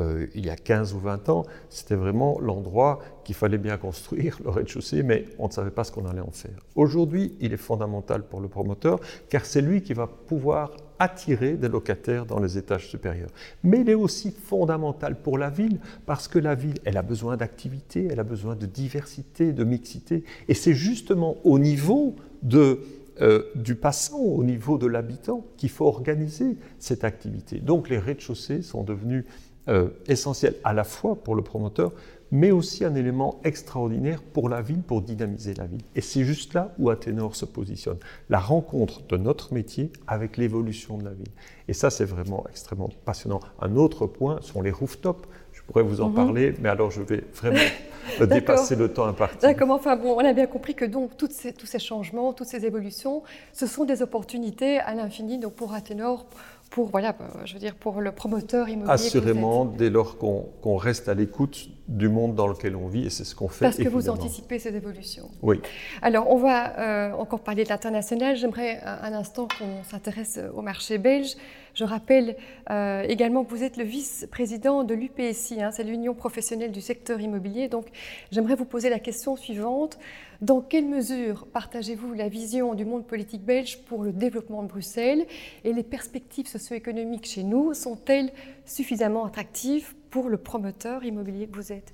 Euh, 0.00 0.26
il 0.34 0.44
y 0.44 0.50
a 0.50 0.56
15 0.56 0.94
ou 0.94 0.98
20 0.98 1.28
ans, 1.28 1.44
c'était 1.68 1.94
vraiment 1.94 2.38
l'endroit 2.40 3.00
qu'il 3.24 3.34
fallait 3.34 3.58
bien 3.58 3.76
construire, 3.76 4.38
le 4.44 4.50
rez-de-chaussée, 4.50 5.02
mais 5.02 5.26
on 5.38 5.46
ne 5.46 5.52
savait 5.52 5.70
pas 5.70 5.84
ce 5.84 5.92
qu'on 5.92 6.06
allait 6.06 6.20
en 6.20 6.32
faire. 6.32 6.58
Aujourd'hui, 6.74 7.34
il 7.40 7.52
est 7.52 7.58
fondamental 7.58 8.24
pour 8.24 8.40
le 8.40 8.48
promoteur, 8.48 8.98
car 9.28 9.44
c'est 9.44 9.60
lui 9.60 9.82
qui 9.82 9.94
va 9.94 10.06
pouvoir 10.06 10.72
attirer 10.98 11.54
des 11.54 11.68
locataires 11.68 12.26
dans 12.26 12.40
les 12.40 12.58
étages 12.58 12.88
supérieurs. 12.88 13.30
Mais 13.62 13.80
il 13.80 13.90
est 13.90 13.94
aussi 13.94 14.32
fondamental 14.32 15.20
pour 15.20 15.38
la 15.38 15.50
ville, 15.50 15.78
parce 16.06 16.28
que 16.28 16.38
la 16.38 16.54
ville, 16.54 16.78
elle 16.84 16.96
a 16.96 17.02
besoin 17.02 17.36
d'activité, 17.36 18.08
elle 18.10 18.20
a 18.20 18.24
besoin 18.24 18.56
de 18.56 18.66
diversité, 18.66 19.52
de 19.52 19.64
mixité, 19.64 20.24
et 20.48 20.54
c'est 20.54 20.74
justement 20.74 21.36
au 21.44 21.58
niveau 21.58 22.16
de 22.42 22.80
euh, 23.20 23.44
du 23.54 23.76
passant 23.76 24.18
au 24.18 24.42
niveau 24.42 24.76
de 24.76 24.88
l'habitant 24.88 25.46
qu'il 25.56 25.68
faut 25.68 25.86
organiser 25.86 26.56
cette 26.80 27.04
activité. 27.04 27.60
Donc 27.60 27.88
les 27.88 27.98
rez-de-chaussée 27.98 28.60
sont 28.60 28.82
devenus 28.82 29.24
euh, 29.68 29.88
essentiel 30.06 30.54
à 30.64 30.72
la 30.74 30.84
fois 30.84 31.16
pour 31.16 31.34
le 31.34 31.42
promoteur, 31.42 31.92
mais 32.30 32.50
aussi 32.50 32.84
un 32.84 32.94
élément 32.96 33.40
extraordinaire 33.44 34.20
pour 34.20 34.48
la 34.48 34.60
ville, 34.60 34.82
pour 34.82 35.02
dynamiser 35.02 35.54
la 35.54 35.66
ville. 35.66 35.82
Et 35.94 36.00
c'est 36.00 36.24
juste 36.24 36.52
là 36.52 36.74
où 36.78 36.90
Athénor 36.90 37.36
se 37.36 37.44
positionne, 37.44 37.98
la 38.28 38.40
rencontre 38.40 39.06
de 39.06 39.16
notre 39.16 39.54
métier 39.54 39.92
avec 40.06 40.36
l'évolution 40.36 40.98
de 40.98 41.04
la 41.04 41.12
ville. 41.12 41.30
Et 41.68 41.72
ça, 41.72 41.90
c'est 41.90 42.04
vraiment 42.04 42.44
extrêmement 42.50 42.90
passionnant. 43.04 43.40
Un 43.60 43.76
autre 43.76 44.06
point 44.06 44.40
sont 44.42 44.62
les 44.62 44.72
rooftops. 44.72 45.28
Je 45.52 45.62
pourrais 45.62 45.84
vous 45.84 46.00
en 46.00 46.08
mhm. 46.08 46.14
parler, 46.14 46.54
mais 46.60 46.68
alors 46.68 46.90
je 46.90 47.02
vais 47.02 47.24
vraiment 47.32 47.60
dépasser 48.26 48.74
le 48.74 48.92
temps 48.92 49.06
imparti. 49.06 49.38
D'accord, 49.38 49.70
enfin 49.70 49.96
bon, 49.96 50.16
on 50.16 50.24
a 50.24 50.32
bien 50.32 50.46
compris 50.46 50.74
que 50.74 50.84
donc 50.84 51.16
tous 51.16 51.30
ces 51.30 51.78
changements, 51.78 52.32
toutes 52.32 52.48
ces 52.48 52.66
évolutions, 52.66 53.22
ce 53.52 53.66
sont 53.66 53.84
des 53.84 54.02
opportunités 54.02 54.80
à 54.80 54.94
l'infini 54.94 55.38
donc 55.38 55.54
pour 55.54 55.72
Athénor 55.72 56.26
pour, 56.74 56.88
voilà, 56.88 57.14
je 57.44 57.54
veux 57.54 57.60
dire, 57.60 57.76
pour 57.76 58.00
le 58.00 58.10
promoteur 58.10 58.68
immobilier 58.68 58.92
Assurément, 58.92 59.64
dès 59.64 59.90
lors 59.90 60.18
qu'on 60.18 60.76
reste 60.76 61.08
à 61.08 61.14
l'écoute 61.14 61.68
du 61.86 62.08
monde 62.08 62.34
dans 62.34 62.48
lequel 62.48 62.74
on 62.74 62.88
vit, 62.88 63.06
et 63.06 63.10
c'est 63.10 63.22
ce 63.22 63.36
qu'on 63.36 63.46
fait. 63.46 63.64
Parce 63.66 63.76
que 63.76 63.88
vous 63.88 64.08
anticipez 64.08 64.58
ces 64.58 64.74
évolutions. 64.74 65.30
Oui. 65.40 65.60
Alors, 66.02 66.28
on 66.28 66.36
va 66.36 66.76
euh, 66.80 67.12
encore 67.12 67.38
parler 67.44 67.62
de 67.62 67.68
l'international. 67.68 68.34
J'aimerais 68.34 68.80
un, 68.84 69.12
instant 69.12 69.46
qu'on 69.56 69.84
s'intéresse 69.88 70.40
au 70.52 70.62
marché 70.62 70.98
belge. 70.98 71.36
Je 71.74 71.82
rappelle 71.82 72.36
euh, 72.70 73.02
également 73.02 73.44
que 73.44 73.50
vous 73.50 73.64
êtes 73.64 73.76
le 73.76 73.84
vice-président 73.84 74.84
de 74.84 74.94
l'UPSI, 74.94 75.60
hein, 75.60 75.70
c'est 75.72 75.82
l'Union 75.82 76.14
professionnelle 76.14 76.70
du 76.70 76.80
secteur 76.80 77.20
immobilier. 77.20 77.68
Donc, 77.68 77.86
j'aimerais 78.30 78.54
vous 78.54 78.64
poser 78.64 78.90
la 78.90 79.00
question 79.00 79.36
suivante. 79.36 79.98
Dans 80.40 80.60
quelle 80.60 80.86
mesure 80.86 81.46
partagez-vous 81.52 82.14
la 82.14 82.28
vision 82.28 82.74
du 82.74 82.84
monde 82.84 83.06
politique 83.06 83.44
belge 83.44 83.78
pour 83.88 84.04
le 84.04 84.12
développement 84.12 84.62
de 84.62 84.68
Bruxelles 84.68 85.26
et 85.64 85.72
les 85.72 85.82
perspectives 85.82 86.46
socio-économiques 86.46 87.26
chez 87.26 87.42
nous 87.42 87.74
sont-elles 87.74 88.30
suffisamment 88.64 89.24
attractives 89.24 89.94
pour 90.10 90.28
le 90.28 90.36
promoteur 90.36 91.02
immobilier 91.04 91.48
que 91.48 91.56
vous 91.56 91.72
êtes? 91.72 91.92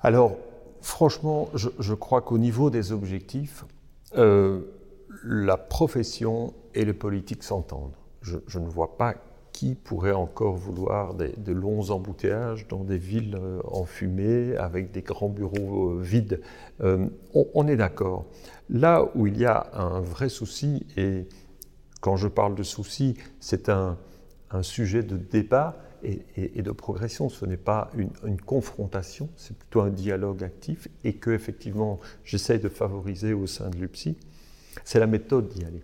Alors, 0.00 0.36
franchement, 0.80 1.50
je, 1.54 1.94
crois 1.94 2.22
qu'au 2.22 2.38
niveau 2.38 2.70
des 2.70 2.92
objectifs, 2.92 3.64
euh, 4.16 4.60
la 5.22 5.58
profession 5.58 6.54
et 6.74 6.86
le 6.86 6.94
politique 6.94 7.42
s'entendent. 7.42 7.99
Je, 8.22 8.58
ne 8.58 8.68
vois 8.68 8.96
pas 8.96 9.14
qui 9.52 9.74
pourrait 9.74 10.12
encore 10.12 10.56
vouloir 10.56 11.14
de 11.14 11.52
longs 11.52 11.90
embouteillages 11.90 12.68
dans 12.68 12.84
des 12.84 12.98
villes 12.98 13.36
euh, 13.36 13.60
enfumées 13.64 14.56
avec 14.56 14.90
des 14.92 15.02
grands 15.02 15.28
bureaux 15.28 15.90
euh, 15.90 16.00
vides 16.00 16.40
euh, 16.82 17.08
on, 17.34 17.66
est 17.66 17.76
d'accord. 17.76 18.26
Là 18.68 19.08
où 19.14 19.26
il 19.26 19.38
y 19.38 19.44
a 19.44 19.70
un 19.74 20.00
vrai 20.00 20.28
souci, 20.28 20.86
et 20.96 21.26
quand 22.00 22.16
je 22.16 22.28
parle 22.28 22.54
de 22.54 22.62
souci, 22.62 23.16
c'est 23.40 23.68
un, 23.68 23.98
sujet 24.62 25.02
de 25.02 25.16
débat 25.16 25.76
et, 26.02 26.62
de 26.62 26.72
progression, 26.72 27.28
ce 27.28 27.44
n'est 27.44 27.56
pas 27.56 27.90
une, 27.96 28.40
confrontation, 28.40 29.28
c'est 29.36 29.56
plutôt 29.56 29.80
un 29.80 29.90
dialogue 29.90 30.42
actif, 30.42 30.88
et 31.04 31.14
que 31.14 31.30
effectivement 31.30 32.00
j'essaye 32.24 32.58
de 32.58 32.68
favoriser 32.68 33.32
au 33.32 33.46
sein 33.46 33.68
de 33.70 33.76
l'UPSI, 33.76 34.16
c'est 34.84 34.98
la 34.98 35.06
méthode 35.06 35.48
d'y 35.48 35.64
aller. 35.64 35.82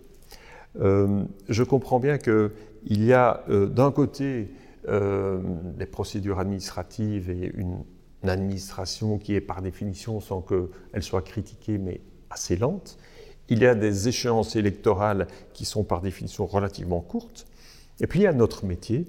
Je 0.79 1.63
comprends 1.63 1.99
bien 1.99 2.17
que 2.17 2.51
il 2.89 3.03
y 3.03 3.13
a 3.13 3.43
euh, 3.49 3.67
d'un 3.67 3.91
côté 3.91 4.49
euh, 4.87 5.41
des 5.77 5.85
procédures 5.85 6.39
administratives 6.39 7.29
et 7.29 7.51
une, 7.53 7.83
administration 8.23 9.19
qui 9.19 9.35
est 9.35 9.41
par 9.41 9.61
définition, 9.61 10.19
sans 10.19 10.41
qu'elle 10.41 11.03
soit 11.03 11.21
critiquée, 11.21 11.77
mais 11.77 12.01
assez 12.29 12.57
lente. 12.57 12.97
Il 13.47 13.59
y 13.59 13.65
a 13.65 13.73
des 13.73 14.09
échéances 14.09 14.57
électorales 14.57 15.27
qui 15.53 15.63
sont 15.63 15.85
par 15.85 16.01
définition 16.01 16.45
relativement 16.45 16.99
courtes. 16.99 17.47
Et 18.01 18.07
puis 18.07 18.19
il 18.19 18.23
y 18.23 18.27
a 18.27 18.33
notre 18.33 18.65
métier 18.65 19.05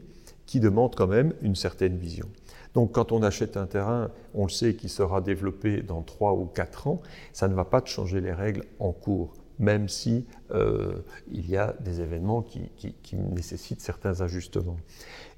qui 0.46 0.60
demande 0.60 0.94
quand 0.94 1.08
même 1.08 1.32
une 1.42 1.56
certaine 1.56 1.96
vision. 1.96 2.28
Donc 2.74 2.92
quand 2.92 3.10
on 3.10 3.24
achète 3.24 3.56
un 3.56 3.66
terrain, 3.66 4.12
on 4.34 4.44
le 4.44 4.50
sait 4.50 4.74
qu'il 4.74 4.90
sera 4.90 5.20
développé 5.20 5.82
dans 5.82 6.02
trois 6.02 6.34
ou 6.34 6.44
quatre 6.44 6.86
ans, 6.86 7.00
ça 7.32 7.48
ne 7.48 7.54
va 7.54 7.64
pas 7.64 7.82
changer 7.84 8.20
les 8.20 8.32
règles 8.32 8.62
en 8.78 8.92
cours 8.92 9.34
même 9.58 9.88
si 9.88 10.24
euh, 10.52 10.92
il 11.30 11.48
y 11.48 11.56
a 11.56 11.74
des 11.80 12.00
événements 12.00 12.42
qui, 12.42 12.70
nécessitent 13.12 13.80
certains 13.80 14.20
ajustements. 14.20 14.76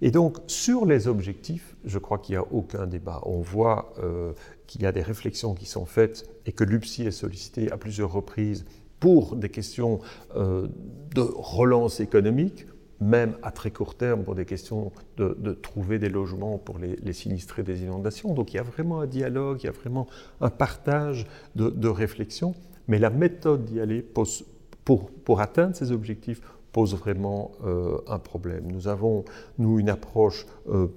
Et 0.03 0.11
donc, 0.11 0.39
sur 0.47 0.87
les 0.87 1.09
objectifs, 1.09 1.77
je 1.85 1.99
crois 1.99 2.19
qu'il 2.19 2.35
n'y 2.35 2.39
a 2.39 2.47
aucun 2.51 2.87
débat. 2.87 3.21
On 3.25 3.41
voit 3.41 3.95
euh, 3.99 4.33
qu'il 4.67 4.83
y 4.83 4.87
a 4.87 4.93
des 4.93 5.03
réflexions 5.03 5.55
qui 5.55 5.67
sont 5.67 5.87
faites 5.87 6.29
et 6.47 6.53
que 6.53 6.65
l'UPSI 6.65 7.07
est 7.07 7.11
sollicité 7.11 7.71
à 7.71 7.77
plusieurs 7.77 8.13
reprises 8.13 8.65
pour 8.99 9.37
des 9.37 9.49
questions 9.49 10.01
euh, 10.37 10.69
de 11.15 11.23
relance 11.23 12.01
économique, 12.01 12.67
même 13.01 13.37
à 13.43 13.51
très 13.51 13.71
court 13.71 13.95
terme 13.95 14.25
pour 14.25 14.35
des 14.35 14.45
questions 14.45 14.93
de, 15.17 15.53
trouver 15.53 15.99
des 15.99 16.11
logements 16.11 16.59
pour 16.59 16.79
les, 16.79 17.13
sinistrés 17.15 17.63
des 17.63 17.83
inondations. 17.83 18.35
Donc 18.35 18.53
il 18.53 18.57
y 18.57 18.61
a 18.61 18.63
vraiment 18.63 19.01
un 19.01 19.07
dialogue, 19.07 19.61
il 19.63 19.67
y 19.67 19.71
a 19.71 19.73
vraiment 19.73 20.07
un 20.43 20.51
partage 20.51 21.27
de, 21.57 21.71
de 21.71 21.89
réflexions. 21.89 22.55
Mais 22.91 22.99
la 22.99 23.09
méthode 23.09 23.67
d'y 23.67 23.81
aller 23.81 24.03
pour, 24.03 25.41
atteindre 25.41 25.77
ces 25.77 25.93
objectifs 25.93 26.43
pose 26.73 26.97
vraiment 26.97 27.53
euh, 27.65 27.99
un 28.09 28.19
problème. 28.19 28.65
Nous 28.67 28.89
avons, 28.89 29.25
nous, 29.59 29.79
une 29.79 29.89
approche 29.89 30.45
euh, 30.69 30.89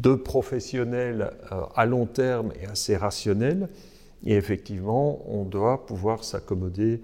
de 0.00 0.16
professionnels 0.16 1.30
euh, 1.52 1.62
à 1.76 1.86
long 1.86 2.06
terme 2.06 2.52
et 2.60 2.66
assez 2.66 2.96
rationnelle. 2.96 3.68
Et 4.24 4.34
effectivement, 4.34 5.22
on 5.30 5.44
doit 5.44 5.86
pouvoir 5.86 6.24
s'accommoder 6.24 7.00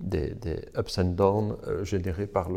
des, 0.00 0.34
ups 0.78 0.98
and 0.98 1.04
downs 1.04 1.56
générés 1.82 2.26
par 2.26 2.48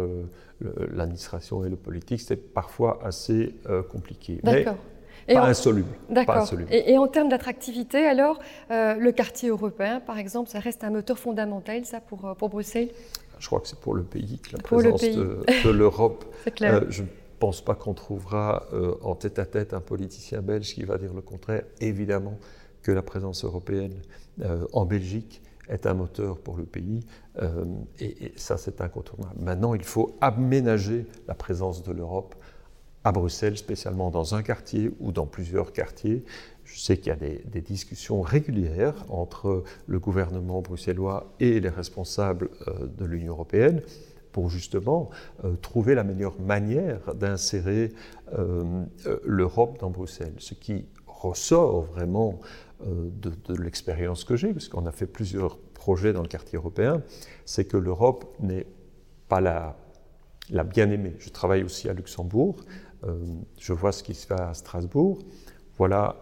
l'administration 0.62 1.66
et 1.66 1.70
le 1.70 1.76
politique. 1.76 2.22
C'est 2.22 2.54
parfois 2.54 3.00
assez 3.04 3.56
compliqué. 3.90 4.40
D'accord. 4.44 4.78
Pas, 5.34 5.48
insoluble, 5.48 5.90
D'accord. 6.10 6.48
Et, 6.70 6.98
en 6.98 7.08
termes 7.08 7.30
d'attractivité, 7.30 8.06
alors, 8.06 8.40
euh, 8.72 8.96
le 8.96 9.12
quartier 9.12 9.50
européen, 9.50 10.00
par 10.00 10.18
exemple, 10.20 10.50
ça 10.50 10.60
reste 10.60 10.84
un 10.84 10.92
moteur 10.92 11.18
fondamental, 11.18 11.86
ça, 11.86 12.00
pour, 12.00 12.26
euh, 12.26 12.34
pour 12.36 12.50
Bruxelles? 12.50 12.90
Je 13.40 13.48
crois 13.48 13.60
que 13.60 13.68
c'est 13.68 13.80
pour 13.80 13.96
le 13.96 14.04
pays 14.04 14.40
que 14.40 14.56
la 14.56 14.62
présence 14.62 15.02
de, 15.02 15.44
l'Europe. 15.72 16.26
euh, 16.62 16.86
je 16.90 17.02
ne 17.02 17.08
pense 17.40 17.62
pas 17.62 17.76
qu'on 17.76 17.94
trouvera 17.94 18.68
euh, 18.74 18.96
en 19.02 19.16
tête 19.16 19.40
à 19.40 19.46
tête 19.46 19.74
un 19.74 19.82
politicien 19.82 20.42
belge 20.42 20.74
qui 20.74 20.84
va 20.84 20.98
dire 20.98 21.14
le 21.14 21.22
contraire. 21.22 21.64
Évidemment 21.82 22.38
que 22.82 22.92
la 22.92 23.02
présence 23.02 23.44
européenne 23.44 24.00
en 24.74 24.86
Belgique 24.86 25.42
est 25.70 25.88
un 25.88 25.96
moteur 25.96 26.38
pour 26.38 26.58
le 26.58 26.66
pays, 26.66 27.04
et, 28.00 28.26
et 28.26 28.34
ça 28.36 28.58
c'est 28.58 28.80
incontournable. 28.80 29.40
Maintenant, 29.40 29.74
il 29.74 29.84
faut 29.84 30.16
aménager 30.22 31.08
la 31.28 31.34
présence 31.34 31.82
de 31.82 31.92
l'Europe 31.92 32.36
à 33.06 33.12
Bruxelles, 33.12 33.56
spécialement 33.56 34.10
dans 34.10 34.34
un 34.34 34.42
quartier 34.42 34.92
ou 35.00 35.12
dans 35.12 35.28
plusieurs 35.28 35.72
quartiers. 35.72 36.26
Je 36.64 36.80
sais 36.80 36.98
qu'il 36.98 37.10
y 37.10 37.12
a 37.12 37.16
des, 37.16 37.62
discussions 37.62 38.22
régulières 38.22 39.06
entre 39.10 39.64
le 39.86 40.00
gouvernement 40.00 40.62
bruxellois 40.62 41.32
et 41.40 41.60
les 41.60 41.70
responsables 41.70 42.50
euh, 42.68 42.88
de 42.88 43.06
l'Union 43.06 43.34
européenne 43.34 43.84
pour 44.32 44.50
justement 44.50 45.12
euh, 45.44 45.56
trouver 45.56 45.94
la 45.94 46.04
meilleure 46.04 46.42
manière 46.42 47.14
d'insérer 47.14 47.94
euh, 48.34 48.84
l'Europe 49.24 49.78
dans 49.80 49.92
Bruxelles. 49.92 50.34
Ce 50.40 50.56
qui 50.56 50.88
ressort 51.06 51.84
vraiment 51.84 52.40
de, 52.84 53.32
l'expérience 53.54 54.26
que 54.26 54.36
j'ai, 54.36 54.52
puisqu'on 54.52 54.86
a 54.86 54.92
fait 54.92 55.08
plusieurs 55.08 55.58
projets 55.58 56.12
dans 56.12 56.22
le 56.22 56.28
quartier 56.28 56.58
européen, 56.58 57.02
c'est 57.46 57.66
que 57.66 57.78
l'Europe 57.78 58.36
n'est 58.42 58.66
pas 59.30 59.42
la, 59.42 59.76
bien-aimée. 60.64 61.16
Je 61.20 61.30
travaille 61.30 61.64
aussi 61.64 61.88
à 61.88 61.94
Luxembourg 61.94 62.58
je 63.60 63.74
vois 63.74 63.92
ce 63.92 64.04
qui 64.04 64.14
se 64.14 64.26
fait 64.26 64.40
à 64.40 64.54
Strasbourg. 64.54 65.20
Voilà 65.78 66.16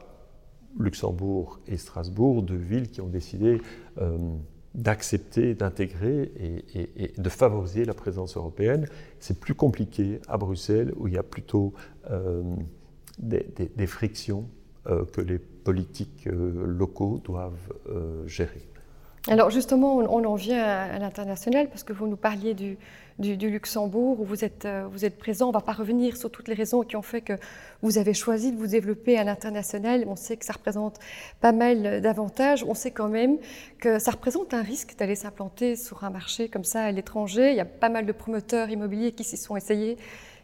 Luxembourg 0.79 1.59
et 1.67 1.77
Strasbourg, 1.77 2.41
deux 2.41 2.55
villes 2.57 2.89
qui 2.89 3.01
ont 3.01 3.07
décidé 3.07 3.61
euh, 4.01 4.17
d'accepter, 4.73 5.53
d'intégrer 5.53 6.31
et, 6.73 7.13
de 7.15 7.29
favoriser 7.29 7.85
la 7.85 7.93
présence 7.93 8.37
européenne. 8.37 8.87
C'est 9.19 9.39
plus 9.39 9.53
compliqué 9.53 10.19
à 10.27 10.37
Bruxelles 10.37 10.91
où 10.97 11.07
il 11.07 11.13
y 11.13 11.17
a 11.17 11.23
plutôt 11.23 11.73
euh, 12.09 12.41
des, 13.19 13.87
frictions 13.87 14.49
que 14.85 15.21
les 15.21 15.37
politiques 15.37 16.25
locaux 16.25 17.21
doivent 17.23 17.71
gérer. 18.25 18.67
Alors 19.29 19.49
justement, 19.49 19.95
on, 19.95 20.25
en 20.25 20.35
vient 20.35 20.61
à, 20.61 20.99
l'international 20.99 21.69
parce 21.69 21.83
que 21.83 21.93
vous 21.93 22.07
nous 22.07 22.17
parliez 22.17 22.53
du, 22.53 22.77
Luxembourg 23.19 24.19
où 24.19 24.25
vous 24.25 24.43
êtes, 24.43 24.65
euh, 24.65 24.85
vous 24.91 25.05
êtes 25.05 25.17
présent. 25.17 25.45
On 25.45 25.49
ne 25.49 25.53
va 25.53 25.61
pas 25.61 25.71
revenir 25.71 26.17
sur 26.17 26.29
toutes 26.29 26.49
les 26.49 26.55
raisons 26.55 26.81
qui 26.81 26.97
ont 26.97 27.01
fait 27.01 27.21
que 27.21 27.33
vous 27.81 27.97
avez 27.97 28.13
choisi 28.13 28.51
de 28.51 28.57
vous 28.57 28.67
développer 28.67 29.17
à 29.17 29.23
l'international. 29.23 30.03
On 30.07 30.17
sait 30.17 30.35
que 30.35 30.43
ça 30.43 30.51
représente 30.51 30.99
pas 31.39 31.53
mal 31.53 32.01
d'avantages. 32.01 32.65
On 32.67 32.73
sait 32.73 32.91
quand 32.91 33.07
même 33.07 33.37
que 33.79 33.97
ça 33.97 34.11
représente 34.11 34.53
un 34.53 34.61
risque 34.61 34.97
d'aller 34.97 35.15
s'implanter 35.15 35.77
sur 35.77 36.03
un 36.03 36.09
marché 36.09 36.49
comme 36.49 36.65
ça 36.65 36.83
à 36.83 36.91
l'étranger. 36.91 37.51
Il 37.51 37.55
y 37.55 37.61
a 37.61 37.65
pas 37.65 37.89
mal 37.89 38.05
de 38.05 38.11
promoteurs 38.11 38.69
immobiliers 38.71 39.13
qui 39.13 39.23
s'y 39.23 39.37
sont 39.37 39.55
essayés 39.55 39.97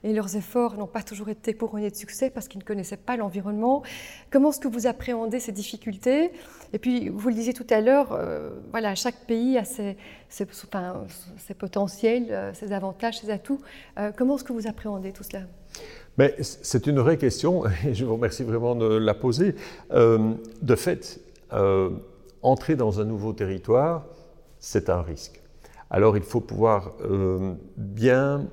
et 0.04 0.14
leurs 0.14 0.36
efforts 0.36 0.78
n'ont 0.78 0.88
pas 0.88 1.04
toujours 1.04 1.30
été 1.30 1.54
couronnés 1.54 1.90
de 1.90 1.96
succès 1.96 2.30
parce 2.30 2.48
qu'ils 2.48 2.60
ne 2.60 2.66
connaissaient 2.66 2.98
pas 2.98 3.18
l'environnement. 3.18 3.84
Comment 4.32 4.50
est-ce 4.50 4.60
que 4.60 4.68
vous 4.68 4.88
appréhendez 4.88 5.40
ces 5.40 5.52
difficultés? 5.52 6.32
Et 6.74 6.80
puis, 6.80 7.10
vous 7.10 7.30
le 7.30 7.36
disiez 7.36 7.54
tout 7.54 7.68
à 7.70 7.82
l'heure, 7.82 8.14
euh, 8.14 8.52
voilà, 8.72 8.96
chaque 8.96 9.26
pays 9.26 9.58
a 9.58 9.66
ses, 9.66 9.98
potentiels, 11.58 12.28
euh, 12.30 12.54
ses 12.54 12.72
avantages, 12.72 13.20
ses 13.20 13.30
atouts. 13.30 13.60
Euh, 13.98 14.12
comment 14.16 14.36
est-ce 14.36 14.44
que 14.44 14.54
vous 14.54 14.68
appréhendez 14.68 15.12
tout 15.12 15.24
cela? 15.24 15.42
Mais 16.18 16.36
c'est 16.42 16.88
une 16.88 17.00
vraie 17.00 17.18
question 17.18 17.64
et 17.86 17.94
je 17.94 18.06
vous 18.06 18.14
remercie 18.14 18.44
vraiment 18.44 18.76
de 18.76 18.98
la 18.98 19.14
poser. 19.14 19.56
de 19.92 20.76
fait, 20.76 21.20
entrer 22.42 22.76
dans 22.76 23.02
un 23.02 23.06
nouveau 23.06 23.34
territoire, 23.34 24.06
c'est 24.60 24.90
un 24.90 25.02
risque. 25.02 25.42
Alors 25.90 26.18
il 26.18 26.24
faut 26.24 26.42
pouvoir 26.42 26.94
bien 27.78 28.48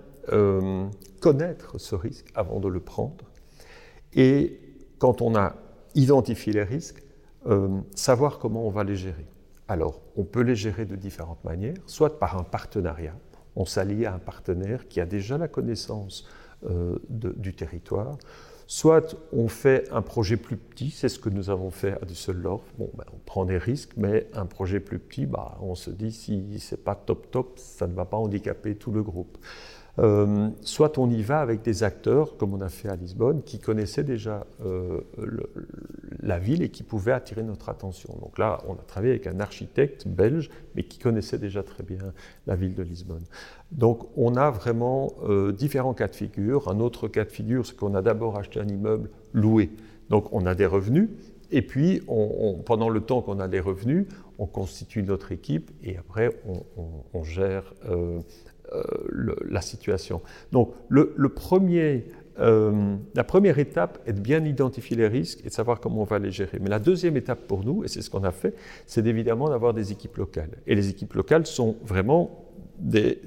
connaître 1.20 1.78
ce 1.78 1.94
risque 1.94 2.30
avant 2.34 2.60
de 2.60 2.68
le 2.68 2.80
prendre. 2.80 3.24
Et 4.14 4.60
quand 4.98 5.22
on 5.22 5.34
a 5.34 5.54
identifié 5.94 6.52
les 6.52 6.62
risques, 6.62 7.02
euh, 7.46 7.80
savoir 7.94 8.38
comment 8.38 8.66
on 8.66 8.70
va 8.70 8.84
les 8.84 8.96
gérer. 8.96 9.26
Alors, 9.68 10.00
on 10.16 10.24
peut 10.24 10.42
les 10.42 10.56
gérer 10.56 10.84
de 10.84 10.96
différentes 10.96 11.42
manières, 11.44 11.76
soit 11.86 12.18
par 12.18 12.38
un 12.38 12.44
partenariat. 12.44 13.16
On 13.56 13.64
s'allie 13.64 14.04
à 14.04 14.14
un 14.14 14.18
partenaire 14.18 14.88
qui 14.88 15.00
a 15.00 15.06
déjà 15.06 15.38
la 15.38 15.48
connaissance 15.48 16.26
euh, 16.68 16.98
du 17.08 17.54
territoire, 17.54 18.16
soit 18.66 19.16
on 19.32 19.48
fait 19.48 19.88
un 19.92 20.02
projet 20.02 20.36
plus 20.36 20.56
petit, 20.56 20.90
c'est 20.90 21.08
ce 21.08 21.18
que 21.18 21.28
nous 21.28 21.50
avons 21.50 21.70
fait 21.70 21.92
à 22.00 22.04
Düsseldorf. 22.04 22.64
Bon, 22.78 22.90
ben, 22.94 23.04
on 23.12 23.18
prend 23.24 23.44
des 23.44 23.58
risques, 23.58 23.92
mais 23.96 24.28
un 24.34 24.46
projet 24.46 24.80
plus 24.80 24.98
petit, 24.98 25.26
bah, 25.26 25.58
on 25.60 25.74
se 25.74 25.90
dit 25.90 26.12
si 26.12 26.58
c'est 26.58 26.82
pas 26.82 26.94
top 26.94 27.30
top, 27.30 27.58
ça 27.58 27.86
ne 27.86 27.94
va 27.94 28.04
pas 28.04 28.16
handicaper 28.16 28.74
tout 28.74 28.90
le 28.90 29.02
groupe. 29.02 29.38
Euh, 29.98 30.50
soit 30.60 30.98
on 30.98 31.08
y 31.08 31.22
va 31.22 31.40
avec 31.40 31.62
des 31.62 31.82
acteurs, 31.82 32.36
comme 32.36 32.52
on 32.52 32.60
a 32.60 32.68
fait 32.68 32.88
à 32.88 32.96
Lisbonne, 32.96 33.42
qui 33.42 33.58
connaissaient 33.58 34.04
déjà 34.04 34.46
euh, 34.64 35.00
la 36.20 36.38
ville 36.38 36.62
et 36.62 36.68
qui 36.68 36.82
pouvaient 36.82 37.12
attirer 37.12 37.42
notre 37.42 37.68
attention. 37.68 38.14
Donc 38.20 38.38
là, 38.38 38.58
on 38.68 38.74
a 38.74 38.82
travaillé 38.86 39.12
avec 39.12 39.26
un 39.26 39.40
architecte 39.40 40.06
belge, 40.06 40.50
mais 40.74 40.82
qui 40.82 40.98
connaissait 40.98 41.38
déjà 41.38 41.62
très 41.62 41.82
bien 41.82 42.12
la 42.46 42.56
ville 42.56 42.74
de 42.74 42.82
Lisbonne. 42.82 43.24
Donc 43.72 44.06
on 44.16 44.36
a 44.36 44.50
vraiment 44.50 45.14
euh, 45.24 45.52
différents 45.52 45.94
cas 45.94 46.08
de 46.08 46.16
figure. 46.16 46.68
Un 46.68 46.80
autre 46.80 47.08
cas 47.08 47.24
de 47.24 47.30
figure, 47.30 47.64
c'est 47.66 47.76
qu'on 47.76 47.94
a 47.94 48.02
d'abord 48.02 48.38
acheté 48.38 48.60
un 48.60 48.68
immeuble 48.68 49.08
loué. 49.32 49.70
Donc 50.10 50.32
on 50.32 50.44
a 50.44 50.54
des 50.54 50.66
revenus, 50.66 51.08
et 51.50 51.62
puis, 51.62 52.02
pendant 52.64 52.88
le 52.88 53.00
temps 53.00 53.22
qu'on 53.22 53.38
a 53.38 53.48
des 53.48 53.60
revenus, 53.60 54.06
on 54.38 54.46
constitue 54.46 55.02
notre 55.02 55.32
équipe 55.32 55.70
et 55.82 55.96
après, 55.96 56.30
on, 57.14 57.22
gère 57.22 57.72
la 59.48 59.60
situation. 59.60 60.20
Donc 60.52 60.72
le, 60.88 61.28
premier, 61.28 62.06
euh, 62.38 62.96
la 63.14 63.24
première 63.24 63.58
étape 63.58 63.98
est 64.06 64.12
de 64.12 64.20
bien 64.20 64.44
identifier 64.44 64.96
les 64.96 65.08
risques 65.08 65.40
et 65.44 65.48
de 65.48 65.52
savoir 65.54 65.80
comment 65.80 66.02
on 66.02 66.04
va 66.04 66.18
les 66.18 66.30
gérer. 66.30 66.58
Mais 66.60 66.68
la 66.68 66.78
deuxième 66.78 67.16
étape 67.16 67.46
pour 67.46 67.64
nous, 67.64 67.84
et 67.84 67.88
c'est 67.88 68.02
ce 68.02 68.10
qu'on 68.10 68.24
a 68.24 68.32
fait, 68.32 68.54
c'est 68.86 69.06
évidemment 69.06 69.48
d'avoir 69.48 69.74
des 69.74 69.92
équipes 69.92 70.16
locales. 70.16 70.50
Et 70.66 70.74
les 70.74 70.88
équipes 70.88 71.14
locales 71.14 71.46
sont 71.46 71.76
vraiment 71.84 72.46
des, 72.78 73.20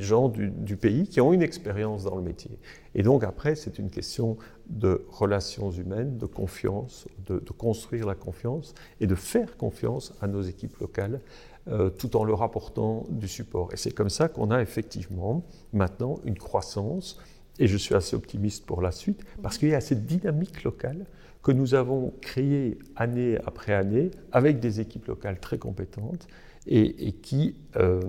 gens 0.00 0.28
du, 0.28 0.76
pays 0.76 1.08
qui 1.08 1.20
ont 1.20 1.32
une 1.32 1.42
expérience 1.42 2.04
dans 2.04 2.16
le 2.16 2.22
métier. 2.22 2.58
Et 2.94 3.02
donc 3.02 3.24
après, 3.24 3.54
c'est 3.54 3.78
une 3.78 3.90
question 3.90 4.36
de 4.68 5.04
relations 5.10 5.70
humaines, 5.70 6.18
de 6.18 6.26
confiance, 6.26 7.06
de, 7.26 7.38
construire 7.56 8.06
la 8.06 8.14
confiance 8.14 8.74
et 9.00 9.06
de 9.06 9.14
faire 9.14 9.56
confiance 9.56 10.14
à 10.20 10.26
nos 10.26 10.42
équipes 10.42 10.76
locales 10.78 11.20
euh, 11.68 11.88
tout 11.88 12.16
en 12.16 12.24
leur 12.24 12.42
apportant 12.42 13.06
du 13.08 13.28
support. 13.28 13.72
Et 13.72 13.76
c'est 13.76 13.92
comme 13.92 14.10
ça 14.10 14.28
qu'on 14.28 14.50
a 14.50 14.60
effectivement 14.60 15.44
maintenant 15.72 16.18
une 16.24 16.36
croissance, 16.36 17.18
et 17.58 17.66
je 17.66 17.76
suis 17.76 17.94
assez 17.94 18.14
optimiste 18.16 18.66
pour 18.66 18.82
la 18.82 18.92
suite, 18.92 19.24
parce 19.42 19.58
qu'il 19.58 19.68
y 19.68 19.74
a 19.74 19.80
cette 19.80 20.06
dynamique 20.06 20.64
locale 20.64 21.06
que 21.42 21.52
nous 21.52 21.74
avons 21.74 22.12
créée 22.20 22.78
année 22.96 23.38
après 23.46 23.74
année 23.74 24.10
avec 24.32 24.60
des 24.60 24.80
équipes 24.80 25.06
locales 25.06 25.38
très 25.38 25.58
compétentes 25.58 26.26
et, 26.66 27.12
qui, 27.12 27.54
euh, 27.76 28.00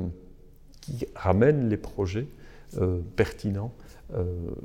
ramènent 1.16 1.70
les 1.70 1.78
projets 1.78 2.28
euh, 2.78 3.00
pertinents 3.16 3.74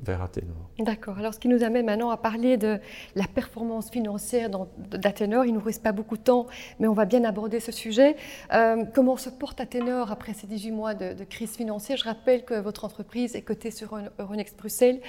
vers 0.03 0.23
Athénor. 0.23 0.71
D'accord. 0.79 1.19
Alors, 1.19 1.35
ce 1.35 1.39
qui 1.39 1.49
nous 1.49 1.63
amène 1.63 1.87
maintenant 1.87 2.11
à 2.11 2.17
parler 2.17 2.57
de 2.57 2.79
la 3.15 3.27
performance 3.27 3.91
financière 3.91 4.51
d'Athénor. 4.91 5.45
Il 5.45 5.53
ne 5.53 5.59
nous 5.59 5.65
reste 5.65 5.83
pas 5.83 5.93
beaucoup 5.93 6.17
de 6.17 6.23
temps, 6.23 6.47
mais 6.79 6.89
on 6.89 6.93
va 6.93 7.05
bien 7.05 7.25
aborder 7.25 7.61
ce 7.61 7.73
sujet. 7.73 8.17
Euh, 8.53 8.85
comment 8.95 9.17
se 9.17 9.31
porte 9.31 9.61
Athénor 9.61 10.11
après 10.11 10.35
ces 10.35 10.47
18 10.47 10.71
mois 10.71 10.95
de, 10.95 11.25
crise 11.25 11.57
financière? 11.57 11.97
Je 11.97 12.05
rappelle 12.05 12.45
que 12.45 12.55
votre 12.55 12.85
entreprise 12.85 13.37
est 13.37 13.43
cotée 13.43 13.71
sur 13.71 13.99
Euronext 14.19 14.57
Bruxelles 14.57 15.01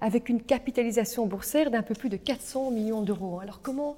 avec 0.00 0.28
une 0.28 0.40
capitalisation 0.40 1.26
boursière 1.26 1.70
d'un 1.70 1.82
peu 1.82 1.94
plus 1.94 2.08
de 2.08 2.16
400 2.16 2.70
millions 2.70 3.02
d'euros. 3.02 3.40
Alors, 3.40 3.60
comment 3.62 3.96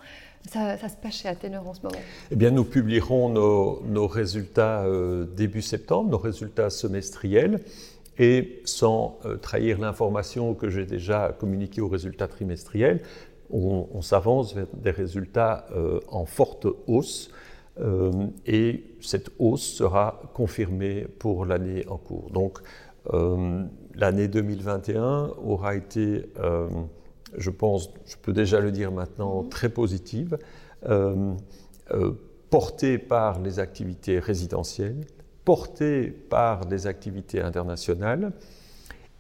ça, 0.49 0.79
se 0.79 0.97
passe 0.97 1.17
chez 1.17 1.29
Athénor 1.29 1.69
en 1.69 1.75
ce 1.75 1.83
moment? 1.83 1.99
Eh 2.31 2.37
bien, 2.37 2.51
nous 2.51 2.65
publierons 2.65 3.29
nos, 3.29 4.07
résultats 4.07 4.83
euh, 4.85 5.27
début 5.37 5.63
septembre, 5.63 6.11
nos 6.11 6.19
résultats 6.19 6.71
semestriels 6.71 7.61
et 8.19 8.61
sans 8.65 9.19
euh, 9.25 9.37
trahir 9.37 9.79
l'information 9.79 10.55
que 10.55 10.69
j'ai 10.69 10.87
déjà 10.87 11.35
communiquée 11.39 11.81
aux 11.81 11.89
résultats 11.89 12.29
trimestriels, 12.29 13.03
on, 13.53 14.01
s'avance 14.01 14.55
vers 14.55 14.69
des 14.75 14.93
résultats 14.93 15.67
euh, 15.75 15.99
en 16.07 16.25
forte 16.25 16.69
hausse 16.87 17.33
euh, 17.81 18.13
et 18.47 18.85
cette 19.01 19.31
hausse 19.41 19.65
sera 19.65 20.23
confirmée 20.35 21.05
pour 21.19 21.45
l'année 21.45 21.85
en 21.89 21.97
cours. 21.97 22.31
Donc 22.31 22.61
l'année 23.97 24.29
2021 24.29 25.33
aura 25.43 25.75
été, 25.75 26.27
je 27.37 27.51
pense, 27.51 27.91
je 28.05 28.15
peux 28.23 28.33
déjà 28.33 28.61
le 28.61 28.71
dire 28.71 28.93
maintenant, 28.93 29.43
très 29.43 29.71
positive, 29.71 30.39
portée 32.51 32.99
par 32.99 33.41
les 33.41 33.59
activités 33.59 34.19
résidentielles, 34.19 35.07
porté 35.45 36.11
par 36.11 36.67
des 36.67 36.87
activités 36.87 37.41
internationales 37.41 38.33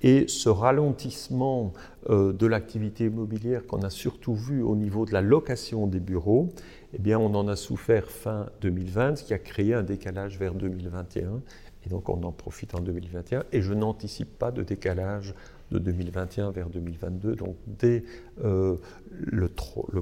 et 0.02 0.26
ce 0.28 0.48
ralentissement 0.48 1.72
euh, 2.09 2.33
de 2.33 2.46
l'activité 2.46 3.06
immobilière 3.06 3.66
qu'on 3.66 3.83
a 3.83 3.90
surtout 3.90 4.35
vu 4.35 4.62
au 4.62 4.76
niveau 4.76 5.04
de 5.04 5.12
la 5.12 5.20
location 5.20 5.87
des 5.87 6.00
bureaux, 6.00 6.48
eh 6.94 6.98
bien 6.98 7.18
on 7.18 7.35
en 7.35 7.48
a 7.48 7.56
souffert 7.56 8.11
fin 8.11 8.46
2020, 8.62 9.16
ce 9.16 9.24
qui 9.24 9.35
a 9.35 9.38
créé 9.38 9.74
un 9.74 9.83
décalage 9.83 10.38
vers 10.38 10.54
2021 10.54 11.42
et 11.85 11.88
donc 11.88 12.09
on 12.09 12.22
en 12.22 12.33
profite 12.33 12.74
en 12.74 12.80
2021 12.80 13.44
et 13.52 13.62
je 13.62 13.72
n'anticipe 13.72 14.38
pas 14.38 14.50
de 14.50 14.62
décalage 14.62 15.35
de 15.70 15.78
2021 15.78 16.50
vers 16.50 16.68
2022. 16.68 17.37
Donc 17.37 17.56
dès 17.66 18.04
euh, 18.44 18.76
le, 19.11 19.48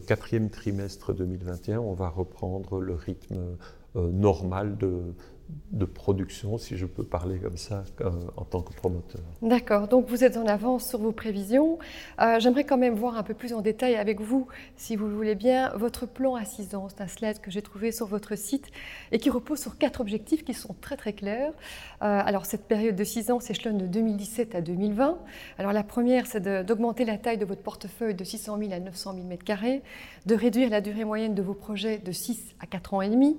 quatrième 0.00 0.50
trimestre 0.50 1.12
2021, 1.12 1.78
on 1.78 1.92
va 1.92 2.08
reprendre 2.08 2.80
le 2.80 2.94
rythme 2.94 3.56
euh, 3.96 4.10
normal 4.10 4.76
de, 4.76 5.14
de 5.70 5.84
production, 5.84 6.58
si 6.58 6.76
je 6.76 6.86
peux 6.86 7.04
parler 7.04 7.38
comme 7.38 7.56
ça, 7.56 7.84
en 8.36 8.44
tant 8.44 8.62
que 8.62 8.72
promoteur. 8.72 9.20
D'accord, 9.42 9.88
donc 9.88 10.08
vous 10.08 10.24
êtes 10.24 10.36
en 10.36 10.46
avance 10.46 10.88
sur 10.88 10.98
vos 10.98 11.12
prévisions. 11.12 11.78
Euh, 12.20 12.38
j'aimerais 12.40 12.64
quand 12.64 12.78
même 12.78 12.94
voir 12.94 13.16
un 13.16 13.22
peu 13.22 13.34
plus 13.34 13.52
en 13.52 13.60
détail 13.60 13.96
avec 13.96 14.20
vous, 14.20 14.46
si 14.76 14.96
vous 14.96 15.06
le 15.06 15.14
voulez 15.14 15.34
bien, 15.34 15.70
votre 15.76 16.06
plan 16.06 16.34
à 16.34 16.44
6 16.44 16.74
ans. 16.74 16.88
C'est 16.88 17.02
un 17.02 17.08
slide 17.08 17.40
que 17.40 17.50
j'ai 17.50 17.62
trouvé 17.62 17.92
sur 17.92 18.06
votre 18.06 18.36
site 18.36 18.66
et 19.12 19.18
qui 19.18 19.30
repose 19.30 19.60
sur 19.60 19.78
quatre 19.78 20.00
objectifs 20.00 20.44
qui 20.44 20.54
sont 20.54 20.74
très 20.80 20.96
très 20.96 21.12
clairs. 21.12 21.52
Euh, 22.02 22.20
alors 22.24 22.46
cette 22.46 22.66
période 22.66 22.96
de 22.96 23.04
6 23.04 23.30
ans 23.30 23.40
s'échelonne 23.40 23.78
de 23.78 23.86
2017 23.86 24.54
à 24.54 24.60
2020. 24.60 25.18
Alors 25.58 25.72
la 25.72 25.82
première, 25.82 26.26
c'est 26.26 26.42
d'augmenter 26.64 27.04
la 27.04 27.18
taille 27.18 27.38
de 27.38 27.44
votre 27.44 27.62
portefeuille 27.62 28.14
de 28.14 28.24
600 28.24 28.58
000 28.58 28.72
à 28.72 28.80
900 28.80 29.14
000 29.14 29.26
m2, 29.28 29.80
de 30.26 30.34
réduire 30.34 30.70
la 30.70 30.80
durée 30.80 31.04
moyenne 31.04 31.34
de 31.34 31.42
vos 31.42 31.54
projets 31.54 31.98
de 31.98 32.12
6 32.12 32.54
à 32.60 32.66
4 32.66 32.94
ans 32.94 33.02
et 33.02 33.08
demi, 33.08 33.38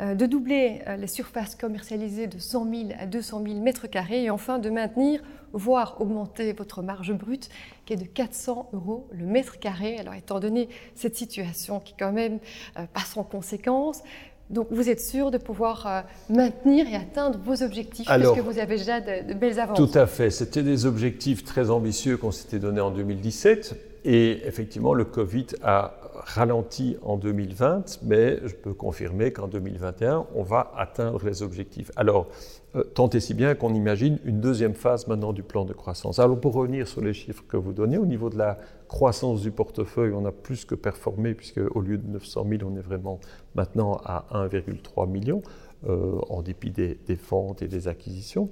de 0.00 0.26
doubler 0.26 0.82
euh, 0.86 0.96
les 0.96 1.06
surfaces 1.08 1.56
commercialisées 1.56 2.28
de 2.28 2.38
100 2.38 2.70
000 2.70 2.88
à 2.98 3.06
200 3.06 3.42
000 3.44 3.60
mètres 3.60 3.88
carrés 3.88 4.24
et 4.24 4.30
enfin 4.30 4.58
de 4.58 4.70
maintenir, 4.70 5.20
voire 5.52 6.00
augmenter 6.00 6.52
votre 6.52 6.82
marge 6.82 7.12
brute 7.12 7.48
qui 7.84 7.94
est 7.94 7.96
de 7.96 8.04
400 8.04 8.70
euros 8.74 9.08
le 9.12 9.26
mètre 9.26 9.58
carré. 9.58 9.98
Alors 9.98 10.14
étant 10.14 10.38
donné 10.38 10.68
cette 10.94 11.16
situation 11.16 11.80
qui 11.80 11.94
quand 11.98 12.12
même 12.12 12.38
euh, 12.78 12.84
passe 12.92 13.16
en 13.16 13.24
conséquence, 13.24 14.02
donc 14.50 14.68
vous 14.70 14.88
êtes 14.88 15.00
sûr 15.00 15.30
de 15.30 15.36
pouvoir 15.36 16.06
maintenir 16.30 16.88
et 16.88 16.94
atteindre 16.94 17.38
vos 17.44 17.62
objectifs 17.62 18.08
Alors, 18.08 18.32
puisque 18.32 18.46
vous 18.46 18.58
avez 18.58 18.78
déjà 18.78 18.98
de, 18.98 19.28
de 19.28 19.34
belles 19.34 19.60
avances. 19.60 19.76
Tout 19.76 19.98
à 19.98 20.06
fait. 20.06 20.30
C'était 20.30 20.62
des 20.62 20.86
objectifs 20.86 21.44
très 21.44 21.68
ambitieux 21.68 22.16
qu'on 22.16 22.30
s'était 22.30 22.58
donnés 22.58 22.80
en 22.80 22.90
2017 22.90 23.87
et 24.04 24.46
effectivement 24.46 24.94
le 24.94 25.04
Covid 25.04 25.46
a 25.62 25.94
ralenti 26.14 26.96
en 27.02 27.16
2020, 27.16 28.00
mais 28.02 28.38
je 28.44 28.54
peux 28.54 28.74
confirmer 28.74 29.32
qu'en 29.32 29.48
2021, 29.48 30.26
on 30.34 30.42
va 30.42 30.72
atteindre 30.76 31.24
les 31.24 31.42
objectifs. 31.42 31.90
Alors, 31.96 32.28
euh, 32.76 32.82
tant 32.82 33.08
et 33.10 33.20
si 33.20 33.34
bien 33.34 33.54
qu'on 33.54 33.74
imagine 33.74 34.18
une 34.24 34.40
deuxième 34.40 34.74
phase 34.74 35.06
maintenant 35.06 35.32
du 35.32 35.42
plan 35.42 35.64
de 35.64 35.72
croissance. 35.72 36.18
Alors, 36.18 36.38
pour 36.38 36.54
revenir 36.54 36.86
sur 36.86 37.00
les 37.00 37.14
chiffres 37.14 37.44
que 37.48 37.56
vous 37.56 37.72
donnez, 37.72 37.98
au 37.98 38.06
niveau 38.06 38.30
de 38.30 38.36
la 38.36 38.58
croissance 38.88 39.40
du 39.40 39.50
portefeuille, 39.50 40.12
on 40.12 40.26
a 40.26 40.32
plus 40.32 40.64
que 40.64 40.74
performé, 40.74 41.34
puisque 41.34 41.60
au 41.74 41.80
lieu 41.80 41.98
de 41.98 42.06
900 42.06 42.46
000, 42.48 42.70
on 42.70 42.76
est 42.76 42.82
vraiment 42.82 43.20
maintenant 43.54 44.00
à 44.04 44.26
1,3 44.32 45.08
million, 45.08 45.42
euh, 45.88 46.18
en 46.28 46.42
dépit 46.42 46.70
des, 46.70 46.98
des 47.06 47.14
ventes 47.14 47.62
et 47.62 47.68
des 47.68 47.88
acquisitions. 47.88 48.50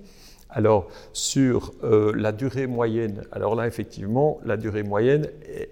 Alors, 0.57 0.89
sur 1.13 1.73
euh, 1.85 2.15
la 2.17 2.33
durée 2.33 2.67
moyenne, 2.67 3.25
alors 3.31 3.55
là, 3.55 3.67
effectivement, 3.67 4.41
la 4.43 4.57
durée 4.57 4.83
moyenne, 4.83 5.29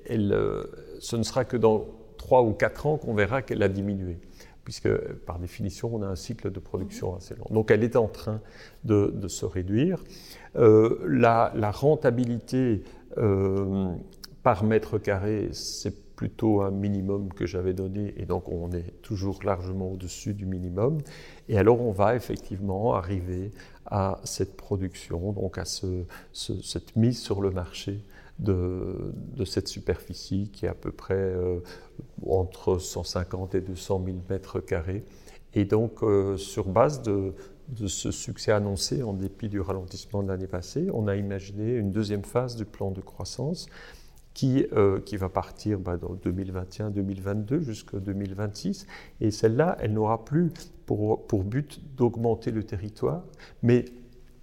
elle, 0.07 0.31
euh, 0.31 0.65
ce 0.99 1.17
ne 1.17 1.23
sera 1.23 1.47
que 1.47 1.57
dans 1.57 1.87
3 2.19 2.43
ou 2.43 2.53
4 2.53 2.87
ans 2.87 2.99
qu'on 2.99 3.15
verra 3.15 3.41
qu'elle 3.41 3.63
a 3.63 3.69
diminué, 3.69 4.19
puisque 4.63 4.95
par 5.25 5.39
définition, 5.39 5.91
on 5.95 6.03
a 6.03 6.07
un 6.07 6.17
cycle 6.17 6.53
de 6.53 6.61
production 6.61 7.17
assez 7.17 7.35
long. 7.35 7.47
Donc, 7.49 7.71
elle 7.71 7.83
est 7.83 7.97
en 7.97 8.09
train 8.09 8.43
de, 8.85 9.11
de 9.15 9.27
se 9.27 9.47
réduire. 9.47 10.05
Euh, 10.57 10.99
la, 11.09 11.51
la, 11.55 11.71
rentabilité 11.71 12.83
euh, 13.17 13.87
par 14.43 14.65
mètre 14.65 14.99
carré, 14.99 15.49
c'est 15.53 16.05
plutôt 16.15 16.61
un 16.61 16.71
minimum 16.71 17.33
que 17.33 17.47
j'avais 17.47 17.73
donné, 17.73 18.15
et 18.17 18.25
donc 18.25 18.49
on 18.49 18.71
est 18.71 19.03
toujours 19.03 19.41
largement 19.45 19.91
au-dessus 19.91 20.35
du 20.35 20.47
minimum. 20.47 20.99
Et 21.49 21.59
alors, 21.59 21.81
on 21.81 21.93
va 21.93 22.15
effectivement 22.15 22.95
arriver 22.95 23.51
à 23.87 24.21
cette 24.25 24.57
production, 24.57 25.33
donc 25.33 25.59
à 25.59 25.65
ce, 25.65 26.05
ce, 26.33 26.61
cette 26.63 26.97
mise 26.97 27.21
sur 27.21 27.41
le 27.41 27.51
marché 27.51 28.01
de, 28.39 29.13
cette 29.45 29.69
superficie 29.69 30.51
qui 30.53 30.67
est 30.67 30.69
à 30.69 30.75
peu 30.75 30.91
près 30.91 31.15
euh, 31.15 31.61
entre 32.27 32.79
150 32.79 33.55
et 33.55 33.61
200 33.61 34.03
000 34.05 34.17
mètres 34.29 34.61
carrés. 34.61 35.05
Et 35.55 35.65
donc, 35.65 36.03
euh, 36.03 36.37
sur 36.37 36.67
base 36.67 37.03
de, 37.03 37.33
ce 37.87 38.11
succès 38.11 38.53
annoncé, 38.53 39.03
en 39.03 39.13
dépit 39.13 39.49
du 39.49 39.61
ralentissement 39.61 40.23
de 40.23 40.29
l'année 40.29 40.47
passée, 40.47 40.89
on 40.93 41.07
a 41.07 41.17
imaginé 41.17 41.75
une 41.75 41.93
deuxième 41.93 42.25
phase 42.25 42.57
du 42.57 42.65
plan 42.65 42.91
de 42.91 43.01
croissance 43.01 43.69
qui, 44.35 44.67
euh, 44.73 45.01
qui 45.01 45.17
va 45.17 45.29
partir 45.29 45.79
bah, 45.79 45.97
dans 45.97 46.15
2021-2022 46.17 47.61
jusqu'en 47.61 47.99
2026. 47.99 48.87
Et 49.21 49.31
celle-là, 49.31 49.77
elle 49.81 49.95
n'aura 49.95 50.25
plus 50.25 50.53
pour, 50.87 51.27
pour 51.27 51.45
but 51.45 51.81
d'augmenter 51.97 52.51
le 52.51 52.65
territoire, 52.65 53.23
mais 53.63 53.85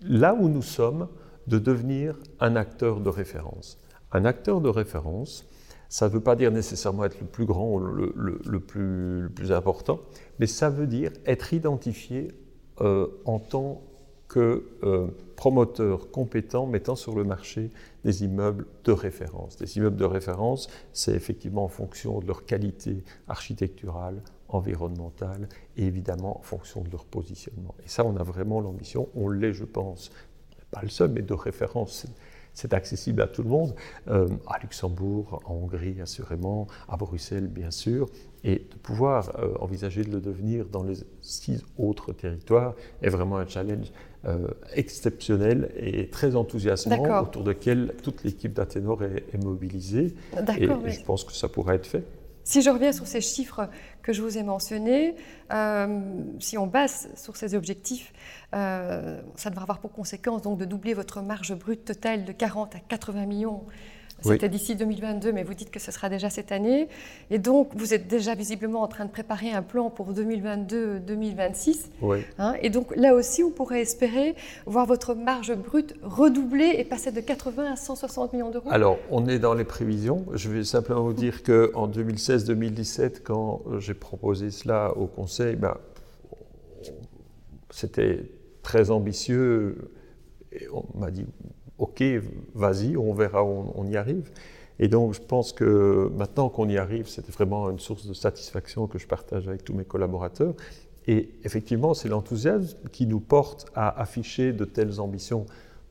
là 0.01 0.33
où 0.33 0.47
nous 0.47 0.61
sommes, 0.61 1.07
de 1.47 1.59
devenir 1.59 2.17
un 2.39 2.55
acteur 2.55 3.01
de 3.01 3.09
référence. 3.09 3.79
Un 4.11 4.25
acteur 4.25 4.61
de 4.61 4.69
référence, 4.69 5.45
ça 5.89 6.07
ne 6.07 6.13
veut 6.13 6.21
pas 6.21 6.35
dire 6.35 6.51
nécessairement 6.51 7.03
être 7.03 7.19
le 7.19 7.27
plus 7.27 7.45
grand 7.45 7.73
ou 7.73 7.79
le, 7.79 8.13
le, 8.15 8.39
le, 8.45 8.59
plus, 8.59 9.21
le 9.23 9.29
plus, 9.29 9.51
important, 9.51 9.99
mais 10.39 10.47
ça 10.47 10.69
veut 10.69 10.87
dire 10.87 11.11
être 11.25 11.53
identifié 11.53 12.31
euh, 12.79 13.07
en 13.25 13.39
tant 13.39 13.81
que 14.31 14.63
euh, 14.83 15.07
promoteur 15.35 16.09
compétent 16.09 16.65
mettant 16.65 16.95
sur 16.95 17.13
le 17.13 17.25
marché 17.25 17.69
des 18.05 18.23
immeubles 18.23 18.65
de 18.85 18.93
référence. 18.93 19.57
Des 19.57 19.75
immeubles 19.75 19.97
de 19.97 20.05
référence, 20.05 20.69
c'est 20.93 21.13
effectivement 21.13 21.65
en 21.65 21.67
fonction 21.67 22.21
de 22.21 22.27
leur 22.27 22.45
qualité 22.45 23.03
architecturale, 23.27 24.23
environnementale 24.47 25.49
et 25.75 25.85
évidemment 25.85 26.39
en 26.39 26.43
fonction 26.43 26.81
de 26.81 26.89
leur 26.89 27.03
positionnement. 27.03 27.75
Et 27.83 27.89
ça, 27.89 28.05
on 28.05 28.15
a 28.15 28.23
vraiment 28.23 28.61
l'ambition, 28.61 29.09
on 29.15 29.27
l'est, 29.27 29.51
je 29.51 29.65
pense, 29.65 30.11
pas 30.71 30.81
le 30.81 30.87
seul, 30.87 31.11
mais 31.11 31.23
de 31.23 31.33
référence. 31.33 32.05
C'est 32.53 32.73
accessible 32.73 33.21
à 33.21 33.27
tout 33.27 33.43
le 33.43 33.49
monde, 33.49 33.75
euh, 34.07 34.27
à 34.47 34.59
Luxembourg, 34.59 35.41
en 35.45 35.53
Hongrie 35.55 36.01
assurément, 36.01 36.67
à 36.89 36.97
Bruxelles 36.97 37.47
bien 37.47 37.71
sûr, 37.71 38.07
et 38.43 38.55
de 38.55 38.75
pouvoir 38.81 39.31
euh, 39.39 39.53
envisager 39.59 40.03
de 40.03 40.11
le 40.11 40.19
devenir 40.19 40.65
dans 40.65 40.83
les 40.83 40.95
six 41.21 41.63
autres 41.77 42.11
territoires 42.11 42.75
est 43.01 43.09
vraiment 43.09 43.37
un 43.37 43.47
challenge 43.47 43.91
euh, 44.25 44.47
exceptionnel 44.73 45.71
et 45.77 46.09
très 46.09 46.35
enthousiasmant 46.35 47.21
autour 47.21 47.43
duquel 47.43 47.93
toute 48.03 48.23
l'équipe 48.23 48.53
d'Athénor 48.53 49.03
est, 49.03 49.25
est, 49.33 49.43
mobilisée. 49.43 50.13
Et, 50.59 50.63
et 50.63 50.89
je 50.89 51.03
pense 51.03 51.23
que 51.23 51.33
ça 51.33 51.47
pourrait 51.47 51.75
être 51.75 51.87
fait. 51.87 52.03
Si 52.43 52.61
je 52.61 52.69
reviens 52.69 52.91
sur 52.91 53.05
ces 53.05 53.21
chiffres 53.21 53.69
que 54.01 54.13
je 54.13 54.21
vous 54.21 54.37
ai 54.37 54.43
mentionnés, 54.43 55.15
euh, 55.51 56.01
si 56.39 56.57
on 56.57 56.67
base 56.67 57.09
sur 57.15 57.35
ces 57.35 57.55
objectifs, 57.55 58.13
euh, 58.53 59.21
ça 59.35 59.49
devrait 59.49 59.63
avoir 59.63 59.79
pour 59.79 59.91
conséquence 59.91 60.41
donc 60.41 60.57
de 60.57 60.65
doubler 60.65 60.93
votre 60.93 61.21
marge 61.21 61.53
brute 61.55 61.85
totale 61.85 62.25
de 62.25 62.31
40 62.31 62.75
à 62.75 62.79
80 62.79 63.25
millions 63.25 63.63
c'était 64.21 64.45
oui. 64.45 64.51
d'ici 64.51 64.75
2022, 64.75 65.31
mais 65.31 65.43
vous 65.43 65.53
dites 65.53 65.71
que 65.71 65.79
ce 65.79 65.91
sera 65.91 66.09
déjà 66.09 66.29
cette 66.29 66.51
année. 66.51 66.87
Et 67.29 67.39
donc, 67.39 67.71
vous 67.75 67.93
êtes 67.93 68.07
déjà 68.07 68.35
visiblement 68.35 68.81
en 68.81 68.87
train 68.87 69.05
de 69.05 69.11
préparer 69.11 69.51
un 69.51 69.61
plan 69.61 69.89
pour 69.89 70.13
2022-2026. 70.13 71.85
Oui. 72.01 72.19
Hein, 72.37 72.55
et 72.61 72.69
donc, 72.69 72.95
là 72.95 73.15
aussi, 73.15 73.43
on 73.43 73.51
pourrait 73.51 73.81
espérer 73.81 74.35
voir 74.65 74.85
votre 74.85 75.15
marge 75.15 75.55
brute 75.55 75.95
redoubler 76.03 76.75
et 76.77 76.83
passer 76.83 77.11
de 77.11 77.21
80 77.21 77.73
à 77.73 77.75
160 77.75 78.33
millions 78.33 78.51
d'euros. 78.51 78.69
Alors, 78.71 78.97
on 79.09 79.27
est 79.27 79.39
dans 79.39 79.53
les 79.53 79.65
prévisions. 79.65 80.25
Je 80.33 80.49
vais 80.49 80.63
simplement 80.63 81.03
vous 81.03 81.13
dire 81.13 81.43
qu'en 81.43 81.87
2016-2017, 81.87 83.21
quand 83.23 83.61
j'ai 83.79 83.93
proposé 83.93 84.51
cela 84.51 84.95
au 84.97 85.07
Conseil, 85.07 85.55
ben, 85.55 85.77
c'était 87.69 88.29
très 88.61 88.91
ambitieux. 88.91 89.91
Et 90.51 90.67
on 90.69 90.85
m'a 90.97 91.11
dit 91.11 91.25
OK, 91.81 92.03
vas-y, 92.53 92.95
on 92.95 93.11
verra, 93.11 93.43
on, 93.43 93.73
on, 93.75 93.87
y 93.87 93.97
arrive. 93.97 94.29
Et 94.77 94.87
donc, 94.87 95.15
je 95.15 95.19
pense 95.19 95.51
que 95.51 96.11
maintenant 96.15 96.47
qu'on 96.47 96.69
y 96.69 96.77
arrive, 96.77 97.07
c'était 97.07 97.31
vraiment 97.31 97.71
une 97.71 97.79
source 97.79 98.05
de 98.05 98.13
satisfaction 98.13 98.85
que 98.85 98.99
je 98.99 99.07
partage 99.07 99.47
avec 99.47 99.63
tous 99.63 99.73
mes 99.73 99.83
collaborateurs. 99.83 100.53
Et 101.07 101.31
effectivement, 101.43 101.95
c'est 101.95 102.07
l'enthousiasme 102.07 102.77
qui 102.91 103.07
nous 103.07 103.19
porte 103.19 103.65
à 103.73 103.99
afficher 103.99 104.53
de 104.53 104.63
telles 104.63 105.01
ambitions. 105.01 105.47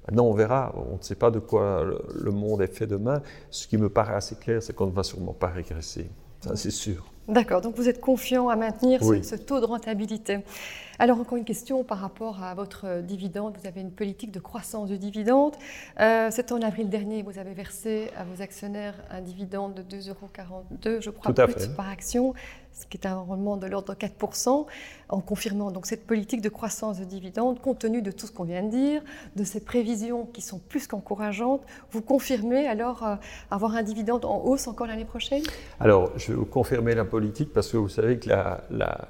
Maintenant, 0.07 0.27
on 0.27 0.33
verra, 0.33 0.73
on 0.77 0.97
ne 0.97 1.03
sait 1.03 1.17
pas 1.17 1.33
de 1.33 1.41
quoi 1.41 1.85
le 2.15 2.31
monde 2.31 2.63
est 2.63 2.73
fait 2.73 2.87
demain. 2.87 3.21
Ce 3.51 3.67
qui 3.67 3.77
me 3.77 3.89
paraît 3.89 4.15
assez 4.15 4.37
clair, 4.37 4.63
c'est 4.63 4.73
qu'on 4.73 4.87
ne 4.87 4.93
va 4.93 5.03
sûrement 5.03 5.35
pas 5.35 5.49
régresser. 5.49 6.09
Ça, 6.41 6.55
c'est 6.55 6.71
sûr. 6.71 7.05
D'accord, 7.31 7.61
donc 7.61 7.77
vous 7.77 7.89
êtes 7.89 8.01
confiant 8.01 8.49
à 8.49 8.57
maintenir 8.57 9.01
oui. 9.03 9.23
ce, 9.23 9.37
ce, 9.37 9.43
taux 9.43 9.61
de 9.61 9.65
rentabilité. 9.65 10.41
Alors 10.99 11.19
encore 11.19 11.39
une 11.39 11.47
question 11.47 11.83
par 11.83 11.99
rapport 11.99 12.43
à 12.43 12.55
votre 12.55 13.01
dividende. 13.01 13.57
Vous 13.59 13.67
avez 13.67 13.81
une 13.81 13.91
politique 13.91 14.33
de 14.33 14.39
croissance 14.39 14.91
du 14.91 14.99
dividende. 14.99 15.55
Euh, 15.99 16.29
C'est 16.31 16.53
en 16.53 16.61
avril 16.61 16.91
dernier, 16.91 17.23
vous 17.23 17.39
avez 17.39 17.55
versé 17.55 18.11
à 18.19 18.25
vos 18.25 18.43
actionnaires 18.43 18.95
un 19.11 19.23
dividende 19.23 19.75
de 19.75 19.97
2,42 19.97 20.11
euros, 20.11 21.01
je 21.01 21.11
crois, 21.11 21.33
brut 21.33 21.75
par 21.75 21.89
action, 21.89 22.35
ce 22.73 22.87
qui 22.87 22.97
est 22.97 23.07
un 23.07 23.17
rendement 23.17 23.57
de 23.57 23.67
l'ordre 23.67 23.95
de 23.95 23.99
4%, 23.99 24.67
en 25.09 25.21
confirmant 25.21 25.71
donc 25.71 25.87
cette 25.87 26.07
politique 26.07 26.41
de 26.41 26.49
croissance 26.49 26.99
de 26.99 27.05
dividende, 27.05 27.61
compte 27.61 27.81
tenu 27.81 28.01
de 28.03 28.11
tout 28.11 28.27
ce 28.27 28.33
qu'on 28.33 28.45
vient 28.45 28.63
de 28.63 28.71
dire, 28.71 29.03
de 29.37 29.45
ces 29.45 29.61
prévisions 29.61 30.27
qui 30.27 30.41
sont 30.41 30.59
plus 30.59 30.87
qu'encourageantes. 30.87 31.63
Vous 31.91 32.01
confirmez 32.01 32.67
alors 32.67 33.07
euh, 33.07 33.17
avoir 33.51 33.75
un 33.75 33.83
dividende 33.83 34.25
en 34.25 34.43
hausse 34.45 34.69
encore 34.69 34.87
l'année 34.87 35.05
prochaine? 35.05 35.43
Alors, 35.79 36.11
je 36.17 36.29
vais 36.29 36.39
vous 36.39 36.47
confirmer 36.47 36.95
la 36.95 37.05
politique 37.05 37.53
parce 37.53 37.69
que 37.69 37.77
vous 37.77 37.89
savez 37.89 38.19
que 38.19 38.31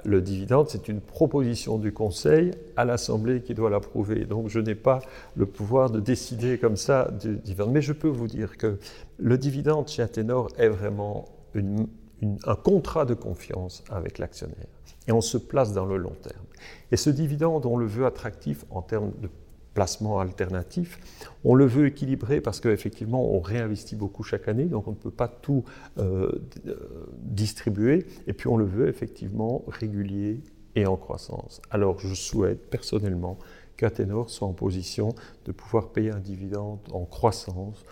le 0.04 0.20
dividende, 0.22 0.68
c'est 0.68 0.88
une 0.88 1.00
proposition 1.00 1.78
du 1.78 1.92
Conseil 1.92 2.52
à 2.76 2.84
l'Assemblée 2.84 3.42
qui 3.42 3.54
doit 3.54 3.70
l'approuver. 3.70 4.24
Donc 4.24 4.48
je 4.48 4.60
n'ai 4.60 4.74
pas 4.74 5.00
le 5.36 5.46
pouvoir 5.46 5.90
de 5.90 6.00
décider 6.00 6.58
comme 6.58 6.76
ça 6.76 7.10
du 7.10 7.36
dividende. 7.36 7.72
Mais 7.72 7.82
je 7.82 7.92
peux 7.92 8.08
vous 8.08 8.26
dire 8.26 8.56
que 8.56 8.78
le 9.18 9.38
dividende 9.38 9.88
chez 9.88 10.02
Athénor 10.02 10.48
est 10.58 10.68
vraiment 10.68 11.26
une, 11.54 11.88
un 12.22 12.54
contrat 12.56 13.04
de 13.04 13.14
confiance 13.14 13.82
avec 13.90 14.18
l'actionnaire. 14.18 14.66
Et 15.08 15.12
on 15.12 15.20
se 15.20 15.38
place 15.38 15.72
dans 15.72 15.86
le 15.86 15.96
long 15.96 16.14
terme. 16.22 16.44
Et 16.92 16.96
ce 16.96 17.10
dividende, 17.10 17.66
on 17.66 17.76
le 17.76 17.86
veut 17.86 18.06
attractif 18.06 18.64
en 18.70 18.82
termes 18.82 19.12
de 19.20 19.28
placement 19.74 20.20
alternatif. 20.20 20.98
On 21.44 21.54
le 21.54 21.64
veut 21.64 21.86
équilibré 21.86 22.40
parce 22.40 22.60
qu'effectivement, 22.60 23.32
on 23.32 23.40
réinvestit 23.40 23.96
beaucoup 23.96 24.22
chaque 24.22 24.48
année, 24.48 24.64
donc 24.64 24.88
on 24.88 24.90
ne 24.90 24.96
peut 24.96 25.10
pas 25.10 25.28
tout 25.28 25.64
euh, 25.98 26.30
euh, 26.66 27.06
distribuer. 27.18 28.06
Et 28.26 28.32
puis, 28.32 28.48
on 28.48 28.56
le 28.56 28.64
veut 28.64 28.88
effectivement 28.88 29.64
régulier 29.68 30.42
et 30.74 30.86
en 30.86 30.96
croissance. 30.96 31.62
Alors, 31.70 31.98
je 31.98 32.14
souhaite 32.14 32.68
personnellement 32.68 33.38
qu'Athénor 33.76 34.28
soit 34.28 34.46
en 34.46 34.52
position 34.52 35.14
de 35.46 35.52
pouvoir 35.52 35.90
payer 35.90 36.10
un 36.10 36.20
dividende 36.20 36.80
en 36.92 37.04
croissance 37.04 37.84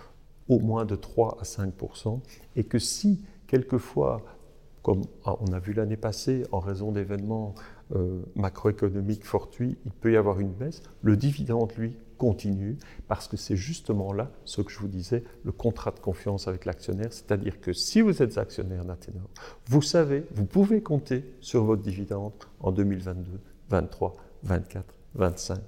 au 0.48 0.58
moins 0.60 0.84
de 0.84 0.96
3 0.96 1.38
à 1.40 1.44
5 1.44 1.72
et 2.56 2.64
que 2.64 2.78
si 2.78 3.20
quelquefois, 3.48 4.22
comme 4.82 5.02
on 5.24 5.52
a 5.52 5.58
vu 5.58 5.72
l'année 5.72 5.96
passée, 5.96 6.44
en 6.52 6.60
raison 6.60 6.92
d'événements 6.92 7.54
euh, 7.96 8.22
macroéconomiques 8.36 9.24
fortuits, 9.24 9.76
il 9.84 9.90
peut 9.90 10.12
y 10.12 10.16
avoir 10.16 10.38
une 10.38 10.52
baisse, 10.52 10.82
le 11.02 11.16
dividende, 11.16 11.72
lui, 11.76 11.96
continue, 12.18 12.76
parce 13.06 13.28
que 13.28 13.36
c'est 13.36 13.56
justement 13.56 14.12
là 14.12 14.30
ce 14.44 14.60
que 14.60 14.70
je 14.70 14.78
vous 14.78 14.88
disais, 14.88 15.24
le 15.44 15.52
contrat 15.52 15.92
de 15.92 16.00
confiance 16.00 16.48
avec 16.48 16.64
l'actionnaire, 16.64 17.12
c'est-à-dire 17.12 17.60
que 17.60 17.72
si 17.72 18.00
vous 18.00 18.22
êtes 18.22 18.38
actionnaire 18.38 18.84
d'Athénor, 18.84 19.28
vous 19.66 19.82
savez, 19.82 20.24
vous 20.32 20.44
pouvez 20.44 20.82
compter 20.82 21.24
sur 21.40 21.64
votre 21.64 21.82
dividende 21.82 22.32
en 22.60 22.72
2022, 22.72 23.30
2023, 23.70 24.16
2024, 24.42 24.94
2025 25.14 25.58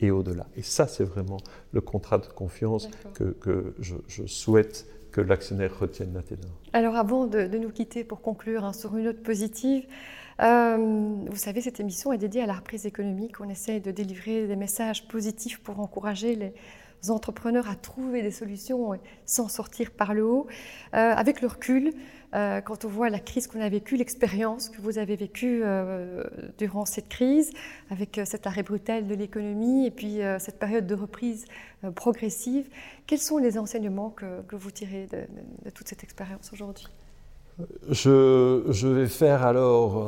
et 0.00 0.10
au-delà. 0.10 0.46
Et 0.56 0.62
ça, 0.62 0.86
c'est 0.86 1.04
vraiment 1.04 1.38
le 1.72 1.80
contrat 1.80 2.18
de 2.18 2.26
confiance 2.26 2.88
que, 3.14 3.74
je, 3.78 4.26
souhaite 4.26 4.86
que 5.16 5.22
l'actionnaire 5.22 5.78
retienne 5.78 6.12
d'Athénor. 6.12 6.50
Alors 6.74 6.94
avant 6.96 7.26
de, 7.26 7.46
nous 7.56 7.70
quitter 7.70 8.04
pour 8.04 8.20
conclure 8.20 8.66
hein, 8.66 8.74
sur 8.74 8.94
une 8.98 9.04
note 9.04 9.22
positive, 9.22 9.86
euh, 10.42 10.76
vous 10.76 11.36
savez, 11.36 11.62
cette 11.62 11.80
émission 11.80 12.12
est 12.12 12.18
dédiée 12.18 12.42
à 12.42 12.46
la 12.46 12.52
reprise 12.52 12.84
économique. 12.84 13.40
On 13.40 13.48
essaie 13.48 13.80
de 13.80 13.90
délivrer 13.90 14.46
des 14.46 14.56
messages 14.56 15.08
positifs 15.08 15.60
pour 15.60 15.80
encourager 15.80 16.34
les 16.34 17.10
entrepreneurs 17.10 17.70
à 17.70 17.76
trouver 17.76 18.20
des 18.20 18.30
solutions 18.30 18.98
sans 19.24 19.48
sortir 19.48 19.90
par 19.90 20.12
le 20.12 20.26
haut. 20.26 20.48
Euh, 20.92 21.14
avec 21.14 21.40
le 21.40 21.48
recul, 21.48 21.94
euh, 22.34 22.60
quand 22.60 22.84
on 22.84 22.88
voit 22.88 23.10
la 23.10 23.18
crise 23.18 23.46
qu'on 23.46 23.60
a 23.60 23.68
vécue, 23.68 23.96
l'expérience 23.96 24.68
que 24.68 24.80
vous 24.80 24.98
avez 24.98 25.16
vécue 25.16 25.62
euh, 25.64 26.24
durant 26.58 26.84
cette 26.84 27.08
crise, 27.08 27.52
avec 27.90 28.20
cet 28.24 28.46
arrêt 28.46 28.62
brutal 28.62 29.06
de 29.06 29.14
l'économie 29.14 29.86
et 29.86 29.90
puis 29.90 30.20
cette 30.38 30.58
période 30.58 30.86
de 30.86 30.94
reprise 30.94 31.46
progressive, 31.94 32.68
quels 33.06 33.18
sont 33.18 33.38
les 33.38 33.58
enseignements 33.58 34.10
que, 34.10 34.56
vous 34.56 34.70
tirez 34.70 35.06
de, 35.06 35.70
toute 35.70 35.88
cette 35.88 36.02
expérience 36.02 36.50
aujourd'hui? 36.52 36.88
Je, 37.88 38.86
vais 38.88 39.06
faire 39.06 39.44
alors 39.44 40.06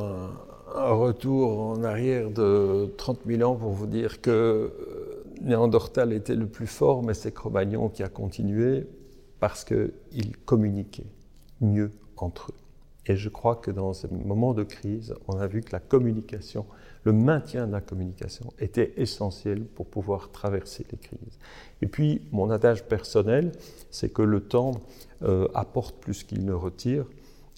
un, 0.74 0.92
retour 0.92 1.60
en 1.60 1.82
arrière 1.84 2.30
de 2.30 2.92
30 2.96 3.20
000 3.26 3.42
ans 3.50 3.56
pour 3.56 3.70
vous 3.72 3.86
dire 3.86 4.20
que 4.20 4.72
Néandertal 5.40 6.12
était 6.12 6.34
le 6.34 6.46
plus 6.46 6.66
fort, 6.66 7.02
mais 7.02 7.14
c'est 7.14 7.32
Cro-Magnon 7.32 7.88
qui 7.88 8.02
a 8.02 8.08
continué 8.08 8.86
parce 9.40 9.64
qu'ils 9.64 10.36
communiquaient 10.44 11.06
mieux 11.60 11.90
eux. 12.26 12.54
Et 13.06 13.16
je 13.16 13.30
crois 13.30 13.56
que 13.56 13.70
dans 13.70 13.94
ces 13.94 14.08
moments 14.08 14.52
de 14.52 14.64
crise, 14.64 15.14
on 15.28 15.38
a 15.38 15.46
vu 15.46 15.62
que 15.62 15.72
la 15.72 15.80
communication, 15.80 16.66
le 17.04 17.12
maintien 17.12 17.66
de 17.66 17.72
la 17.72 17.80
communication 17.80 18.52
était 18.58 18.92
essentiel 18.98 19.64
pour 19.64 19.86
pouvoir 19.86 20.30
traverser 20.30 20.84
les 20.92 20.98
crises. 20.98 21.38
Et 21.80 21.86
puis, 21.86 22.20
mon 22.32 22.50
adage 22.50 22.84
personnel, 22.84 23.52
c'est 23.90 24.12
que 24.12 24.20
le 24.20 24.40
temps 24.40 24.72
euh, 25.22 25.48
apporte 25.54 25.96
plus 25.96 26.22
qu'il 26.22 26.44
ne 26.44 26.52
retire. 26.52 27.06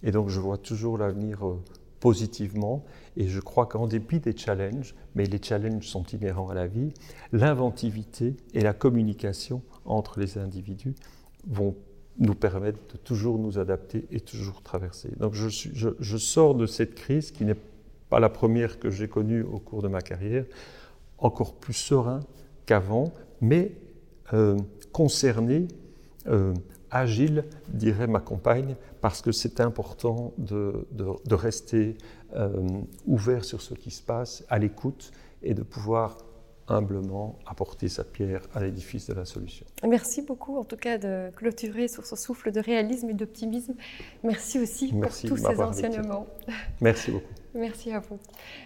Et 0.05 0.13
donc, 0.13 0.29
je 0.29 0.39
vois 0.39 0.57
toujours 0.57 0.99
l'avenir 0.99 1.45
euh, 1.45 1.61
positivement. 1.99 2.85
Et 3.17 3.27
je 3.27 3.41
crois 3.41 3.67
qu'en 3.67 3.89
dépit 3.89 4.21
des 4.21 4.37
challenges, 4.37 4.95
mais 5.17 5.27
les 5.27 5.43
challenges 5.43 5.89
sont 5.89 6.05
inhérents 6.05 6.49
à 6.49 6.55
la 6.55 6.69
vie, 6.69 6.93
l'inventivité 7.33 8.37
et 8.55 8.61
la 8.61 8.73
communication 8.73 9.63
entre 9.85 10.21
les 10.21 10.39
individus 10.39 10.95
vont 11.47 11.75
nous 12.21 12.35
permettre 12.35 12.79
de 12.93 12.99
toujours 12.99 13.39
nous 13.39 13.59
adapter 13.59 14.07
et 14.11 14.21
toujours 14.21 14.63
traverser. 14.63 15.11
Donc 15.19 15.35
je, 15.35 16.17
sors 16.19 16.55
de 16.55 16.67
cette 16.67 16.95
crise 16.95 17.31
qui 17.31 17.45
n'est 17.45 17.57
pas 18.11 18.21
la 18.21 18.29
première 18.29 18.79
que 18.79 18.91
j'ai 18.91 19.09
connue 19.09 19.43
au 19.43 19.59
cours 19.59 19.83
de 19.83 19.89
ma 19.89 20.03
carrière, 20.03 20.45
encore 21.19 21.55
plus 21.55 21.73
serein 21.73 22.21
qu'avant, 22.67 23.13
mais 23.41 23.73
euh, 24.35 24.59
concerné 24.93 25.67
euh, 26.27 26.53
agile, 26.91 27.45
dirait 27.69 28.07
ma 28.07 28.21
compagne, 28.21 28.77
parce 29.01 29.23
que 29.23 29.33
c'est 29.33 29.61
important 29.61 30.35
de, 30.37 30.85
rester 31.31 31.97
euh, 32.37 32.69
ouvert 33.07 33.45
sur 33.45 33.63
ce 33.63 33.73
qui 33.73 33.91
se 33.91 34.03
passe, 34.03 34.45
à 34.51 34.59
l'écoute, 34.59 35.11
et 35.43 35.55
de 35.55 35.63
pouvoir 35.63 36.19
humblement 36.71 37.39
apporter 37.47 37.89
sa 37.89 38.05
pierre 38.05 38.43
à 38.55 38.63
l'édifice 38.63 39.09
de 39.09 39.15
la 39.15 39.25
solution. 39.25 39.67
Merci 39.87 40.23
beaucoup 40.23 40.57
en 40.57 40.65
tout 40.65 40.77
cas 40.77 40.99
de 40.99 41.31
clôturer 41.37 41.89
sur 41.89 42.07
ce 42.07 42.17
souffle 42.17 42.53
de 42.53 42.61
réalisme 42.61 43.11
et 43.11 43.15
d'optimisme. 43.15 43.75
Merci 44.23 44.59
aussi 44.59 44.93
pour 44.93 45.11
tous 45.11 45.37
ces 45.37 45.61
enseignements. 45.61 46.27
Merci 46.81 47.11
beaucoup. 47.11 47.35
Merci 47.55 47.93
à 47.93 47.99
vous. 47.99 48.19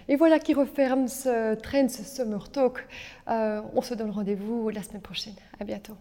Et 0.09 0.17
voilà 0.17 0.38
qui 0.38 0.53
referme 0.55 1.09
ce 1.09 1.55
Trends 1.55 1.88
Summer 1.88 2.51
Talk. 2.51 2.87
Euh, 3.29 3.62
on 3.75 3.83
se 3.83 3.95
donne 3.95 4.11
rendez-vous 4.11 4.69
la 4.69 4.83
semaine 4.83 5.03
prochaine. 5.03 5.35
À 5.59 5.64
bientôt. 5.64 5.95